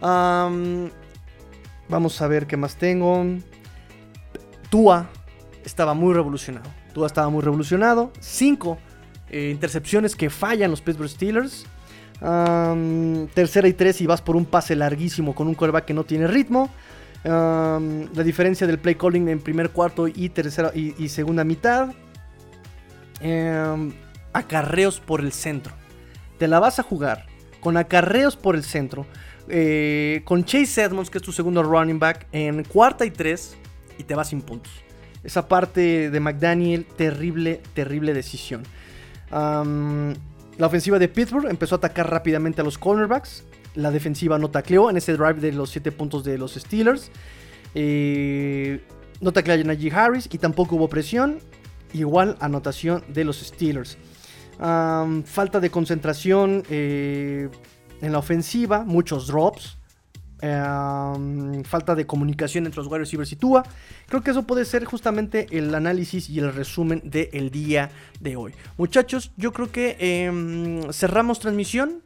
Am, 0.00 0.90
vamos 1.88 2.22
a 2.22 2.28
ver 2.28 2.46
qué 2.46 2.56
más 2.56 2.76
tengo. 2.76 3.26
Tua 4.70 5.10
estaba 5.64 5.94
muy 5.94 6.14
revolucionado. 6.14 6.70
Tua 6.92 7.06
estaba 7.06 7.28
muy 7.28 7.42
revolucionado. 7.42 8.12
Cinco 8.20 8.78
eh, 9.30 9.50
intercepciones 9.52 10.16
que 10.16 10.30
fallan 10.30 10.70
los 10.70 10.80
Pittsburgh 10.80 11.10
Steelers. 11.10 11.66
Tercera 13.34 13.68
y 13.68 13.72
tres 13.74 14.00
y 14.00 14.06
vas 14.06 14.22
por 14.22 14.34
un 14.36 14.44
pase 14.44 14.74
larguísimo 14.74 15.34
con 15.34 15.46
un 15.46 15.54
quarterback 15.54 15.84
que 15.84 15.94
no 15.94 16.04
tiene 16.04 16.26
ritmo. 16.26 16.68
La 17.24 18.22
diferencia 18.24 18.66
del 18.66 18.78
play 18.78 18.94
calling 18.96 19.28
en 19.28 19.40
primer 19.40 19.70
cuarto 19.70 20.08
y 20.08 20.28
tercera 20.30 20.72
y 20.74 21.08
segunda 21.08 21.44
mitad. 21.44 21.90
Em, 23.20 23.92
acarreos 24.32 25.00
por 25.00 25.20
el 25.20 25.32
centro. 25.32 25.74
Te 26.38 26.46
la 26.46 26.60
vas 26.60 26.78
a 26.78 26.82
jugar 26.82 27.26
con 27.60 27.76
acarreos 27.76 28.36
por 28.36 28.54
el 28.54 28.64
centro. 28.64 29.06
eh, 29.50 30.20
con 30.26 30.44
Chase 30.44 30.82
Edmonds, 30.82 31.08
que 31.08 31.16
es 31.16 31.24
tu 31.24 31.32
segundo 31.32 31.62
running 31.62 31.98
back, 31.98 32.26
en 32.32 32.64
cuarta 32.64 33.06
y 33.06 33.10
tres. 33.10 33.56
Y 33.96 34.04
te 34.04 34.14
vas 34.14 34.28
sin 34.28 34.42
puntos. 34.42 34.70
Esa 35.28 35.46
parte 35.46 36.08
de 36.08 36.20
McDaniel, 36.20 36.86
terrible, 36.86 37.60
terrible 37.74 38.14
decisión. 38.14 38.62
La 39.30 40.66
ofensiva 40.66 40.98
de 40.98 41.06
Pittsburgh 41.06 41.50
empezó 41.50 41.74
a 41.74 41.76
atacar 41.76 42.10
rápidamente 42.10 42.62
a 42.62 42.64
los 42.64 42.78
cornerbacks. 42.78 43.44
La 43.74 43.90
defensiva 43.90 44.38
no 44.38 44.48
tacleó 44.50 44.88
en 44.88 44.96
ese 44.96 45.12
drive 45.18 45.34
de 45.34 45.52
los 45.52 45.68
7 45.68 45.92
puntos 45.92 46.24
de 46.24 46.38
los 46.38 46.54
Steelers. 46.54 47.10
Eh, 47.74 48.82
no 49.20 49.32
tacleó 49.32 49.60
a 49.60 49.64
Najee 49.64 49.92
Harris 49.92 50.30
y 50.32 50.38
tampoco 50.38 50.76
hubo 50.76 50.88
presión. 50.88 51.40
Igual 51.92 52.38
anotación 52.40 53.04
de 53.08 53.24
los 53.24 53.36
Steelers. 53.36 53.98
Falta 54.56 55.60
de 55.60 55.68
concentración 55.68 56.62
eh, 56.70 57.50
en 58.00 58.12
la 58.12 58.18
ofensiva, 58.18 58.82
muchos 58.82 59.26
drops. 59.26 59.77
Am, 60.40 61.64
falta 61.64 61.96
de 61.96 62.06
comunicación 62.06 62.66
entre 62.66 62.78
los 62.78 62.86
wide 62.86 63.00
receivers 63.00 63.32
y 63.32 63.36
Tua. 63.36 63.64
Creo 64.06 64.22
que 64.22 64.30
eso 64.30 64.44
puede 64.44 64.64
ser 64.64 64.84
justamente 64.84 65.46
el 65.50 65.74
análisis 65.74 66.30
y 66.30 66.38
el 66.38 66.52
resumen 66.52 67.02
del 67.04 67.50
día 67.50 67.90
de 68.20 68.36
hoy. 68.36 68.54
Muchachos, 68.76 69.32
yo 69.36 69.52
creo 69.52 69.72
que 69.72 69.96
em, 69.98 70.92
cerramos 70.92 71.40
transmisión. 71.40 72.02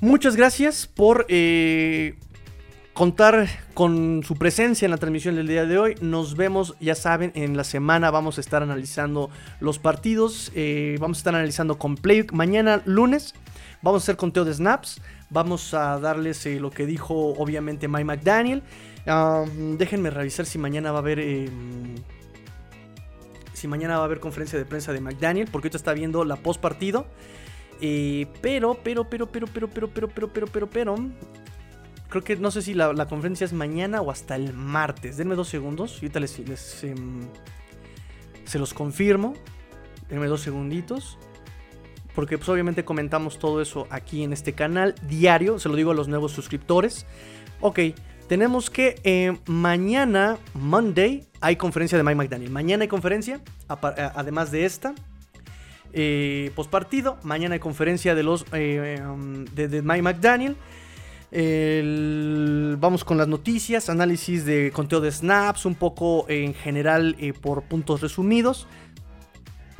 Muchas 0.00 0.34
gracias 0.34 0.86
por 0.86 1.26
eh, 1.28 2.14
contar 2.94 3.48
con 3.74 4.22
su 4.24 4.36
presencia 4.36 4.86
en 4.86 4.90
la 4.90 4.96
transmisión 4.96 5.36
del 5.36 5.46
día 5.46 5.66
de 5.66 5.76
hoy. 5.76 5.96
Nos 6.00 6.36
vemos, 6.36 6.74
ya 6.80 6.94
saben, 6.94 7.32
en 7.34 7.54
la 7.54 7.64
semana 7.64 8.10
vamos 8.10 8.38
a 8.38 8.40
estar 8.40 8.62
analizando 8.62 9.28
los 9.60 9.78
partidos. 9.78 10.52
eh, 10.54 10.96
vamos 11.00 11.18
a 11.18 11.20
estar 11.20 11.34
analizando 11.34 11.78
con 11.78 11.96
Play. 11.96 12.26
Mañana 12.32 12.80
lunes 12.86 13.34
vamos 13.82 14.02
a 14.02 14.04
hacer 14.04 14.16
conteo 14.16 14.46
de 14.46 14.54
snaps. 14.54 15.02
Vamos 15.30 15.74
a 15.74 15.98
darles 16.00 16.44
eh, 16.46 16.58
lo 16.58 16.70
que 16.70 16.86
dijo 16.86 17.14
obviamente 17.34 17.86
Mike 17.86 18.04
McDaniel. 18.04 18.62
Um, 19.06 19.78
déjenme 19.78 20.10
revisar 20.10 20.44
si 20.44 20.58
mañana 20.58 20.90
va 20.90 20.98
a 20.98 21.00
haber... 21.00 21.20
eh, 21.20 21.48
si 23.52 23.68
mañana 23.68 23.96
va 23.96 24.02
a 24.02 24.04
haber 24.06 24.20
conferencia 24.20 24.58
de 24.58 24.64
prensa 24.64 24.92
de 24.92 25.00
McDaniel. 25.00 25.48
Porque 25.50 25.66
ahorita 25.66 25.76
está 25.76 25.92
viendo 25.92 26.24
la 26.24 26.36
post 26.36 26.60
partido. 26.60 27.06
Eh, 27.80 28.26
pero, 28.42 28.78
pero, 28.82 29.08
pero, 29.08 29.26
pero, 29.26 29.46
pero, 29.46 29.68
pero, 29.68 29.88
pero, 29.88 30.08
pero, 30.08 30.28
pero, 30.28 30.46
pero, 30.46 30.70
pero. 30.70 30.96
Creo 32.08 32.24
que 32.24 32.36
no 32.36 32.50
sé 32.50 32.62
si 32.62 32.74
la, 32.74 33.06
conferencia 33.06 33.44
es 33.44 33.52
mañana 33.52 34.00
o 34.00 34.10
hasta 34.10 34.34
el 34.34 34.52
martes. 34.52 35.16
Denme 35.16 35.36
dos 35.36 35.48
segundos. 35.48 35.98
y 36.02 36.06
Ahorita 36.06 36.20
les, 36.20 36.82
em, 36.82 37.20
se 38.44 38.58
los 38.58 38.74
confirmo. 38.74 39.34
Denme 40.08 40.26
dos 40.26 40.40
segunditos. 40.40 41.18
Porque 42.14 42.38
pues 42.38 42.48
obviamente 42.48 42.84
comentamos 42.84 43.38
todo 43.38 43.60
eso 43.62 43.86
aquí 43.90 44.22
en 44.24 44.32
este 44.32 44.52
canal 44.52 44.94
diario. 45.08 45.58
Se 45.58 45.68
lo 45.68 45.76
digo 45.76 45.92
a 45.92 45.94
los 45.94 46.08
nuevos 46.08 46.32
suscriptores. 46.32 47.06
Ok, 47.60 47.78
tenemos 48.28 48.70
que 48.70 49.00
eh, 49.04 49.36
mañana, 49.46 50.38
Monday, 50.54 51.24
hay 51.40 51.56
conferencia 51.56 51.96
de 51.98 52.04
Mike 52.04 52.16
McDaniel. 52.16 52.50
Mañana 52.50 52.82
hay 52.82 52.88
conferencia, 52.88 53.40
a- 53.68 54.12
además 54.16 54.50
de 54.50 54.64
esta. 54.64 54.94
Eh, 55.92 56.52
postpartido, 56.54 57.18
mañana 57.24 57.54
hay 57.54 57.58
conferencia 57.60 58.14
de 58.14 58.22
los 58.22 58.44
eh, 58.52 59.02
um, 59.04 59.44
de, 59.46 59.82
Mike 59.82 60.02
McDaniel. 60.02 60.56
El- 61.32 62.76
vamos 62.78 63.04
con 63.04 63.16
las 63.18 63.28
noticias, 63.28 63.88
análisis 63.88 64.44
de 64.44 64.70
conteo 64.72 65.00
de 65.00 65.10
snaps, 65.12 65.64
un 65.66 65.74
poco 65.74 66.26
en 66.28 66.54
general 66.54 67.16
eh, 67.18 67.32
por 67.32 67.62
puntos 67.62 68.00
resumidos. 68.00 68.66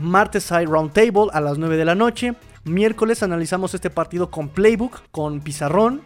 Martes 0.01 0.51
hay 0.51 0.65
Roundtable 0.65 1.29
a 1.33 1.41
las 1.41 1.59
9 1.59 1.77
de 1.77 1.85
la 1.85 1.95
noche. 1.95 2.35
Miércoles 2.65 3.23
analizamos 3.23 3.75
este 3.75 3.91
partido 3.91 4.31
con 4.31 4.49
Playbook, 4.49 5.03
con 5.11 5.41
Pizarrón. 5.43 6.01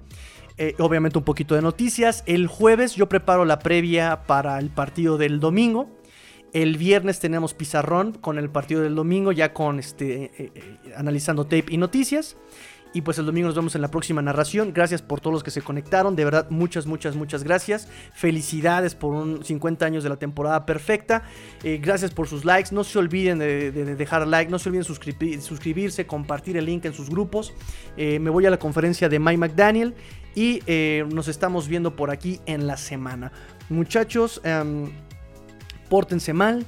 Eh, 0.58 0.74
obviamente 0.80 1.18
un 1.18 1.24
poquito 1.24 1.54
de 1.54 1.62
noticias. 1.62 2.24
El 2.26 2.48
jueves 2.48 2.96
yo 2.96 3.08
preparo 3.08 3.44
la 3.44 3.60
previa 3.60 4.22
para 4.26 4.58
el 4.58 4.70
partido 4.70 5.16
del 5.16 5.38
domingo. 5.38 5.88
El 6.52 6.76
viernes 6.76 7.20
tenemos 7.20 7.54
Pizarrón 7.54 8.12
con 8.12 8.36
el 8.38 8.50
partido 8.50 8.80
del 8.82 8.96
domingo, 8.96 9.30
ya 9.30 9.52
con 9.52 9.78
este 9.78 10.24
eh, 10.24 10.32
eh, 10.54 10.78
analizando 10.96 11.44
tape 11.44 11.66
y 11.68 11.76
noticias. 11.76 12.36
Y 12.94 13.00
pues 13.02 13.18
el 13.18 13.26
domingo 13.26 13.48
nos 13.48 13.56
vemos 13.56 13.74
en 13.74 13.82
la 13.82 13.88
próxima 13.90 14.22
narración. 14.22 14.72
Gracias 14.72 15.02
por 15.02 15.20
todos 15.20 15.34
los 15.34 15.42
que 15.42 15.50
se 15.50 15.60
conectaron. 15.62 16.14
De 16.14 16.24
verdad, 16.24 16.46
muchas, 16.50 16.86
muchas, 16.86 17.16
muchas 17.16 17.42
gracias. 17.42 17.88
Felicidades 18.14 18.94
por 18.94 19.12
un 19.14 19.44
50 19.44 19.84
años 19.84 20.04
de 20.04 20.10
la 20.10 20.16
temporada 20.16 20.64
perfecta. 20.64 21.24
Eh, 21.64 21.80
gracias 21.82 22.12
por 22.12 22.28
sus 22.28 22.44
likes. 22.44 22.72
No 22.72 22.84
se 22.84 22.96
olviden 23.00 23.40
de, 23.40 23.72
de- 23.72 23.84
de 23.84 23.96
dejar 23.96 24.26
like. 24.28 24.48
No 24.48 24.60
se 24.60 24.68
olviden 24.68 24.84
suscribir- 24.86 25.40
suscribirse, 25.40 26.06
compartir 26.06 26.56
el 26.56 26.66
link 26.66 26.84
en 26.84 26.94
sus 26.94 27.10
grupos. 27.10 27.52
Eh, 27.96 28.20
me 28.20 28.30
voy 28.30 28.46
a 28.46 28.50
la 28.50 28.58
conferencia 28.60 29.08
de 29.08 29.18
Mike 29.18 29.38
McDaniel. 29.38 29.94
Y 30.36 30.62
eh, 30.68 31.04
nos 31.12 31.26
estamos 31.26 31.66
viendo 31.66 31.96
por 31.96 32.10
aquí 32.12 32.40
en 32.46 32.68
la 32.68 32.76
semana. 32.76 33.32
Muchachos, 33.70 34.40
em, 34.44 34.92
pórtense 35.88 36.32
mal. 36.32 36.64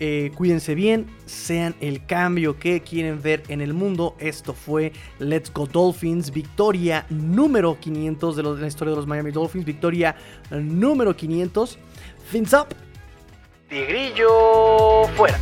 Eh, 0.00 0.30
cuídense 0.34 0.74
bien, 0.74 1.06
sean 1.26 1.74
el 1.80 2.04
cambio 2.06 2.58
que 2.58 2.80
quieren 2.82 3.20
ver 3.22 3.42
en 3.48 3.60
el 3.60 3.74
mundo. 3.74 4.14
Esto 4.18 4.54
fue 4.54 4.92
Let's 5.18 5.52
Go 5.52 5.66
Dolphins, 5.66 6.30
victoria 6.30 7.06
número 7.10 7.78
500 7.80 8.36
de, 8.36 8.42
los- 8.42 8.56
de 8.56 8.62
la 8.62 8.68
historia 8.68 8.90
de 8.92 8.96
los 8.96 9.06
Miami 9.06 9.30
Dolphins, 9.30 9.64
victoria 9.64 10.14
número 10.50 11.14
500. 11.16 11.78
Fins 12.30 12.52
up. 12.52 12.68
Tigrillo 13.68 15.04
fuera. 15.16 15.38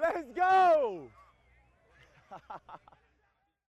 Let's 0.00 0.32
go! 0.34 1.10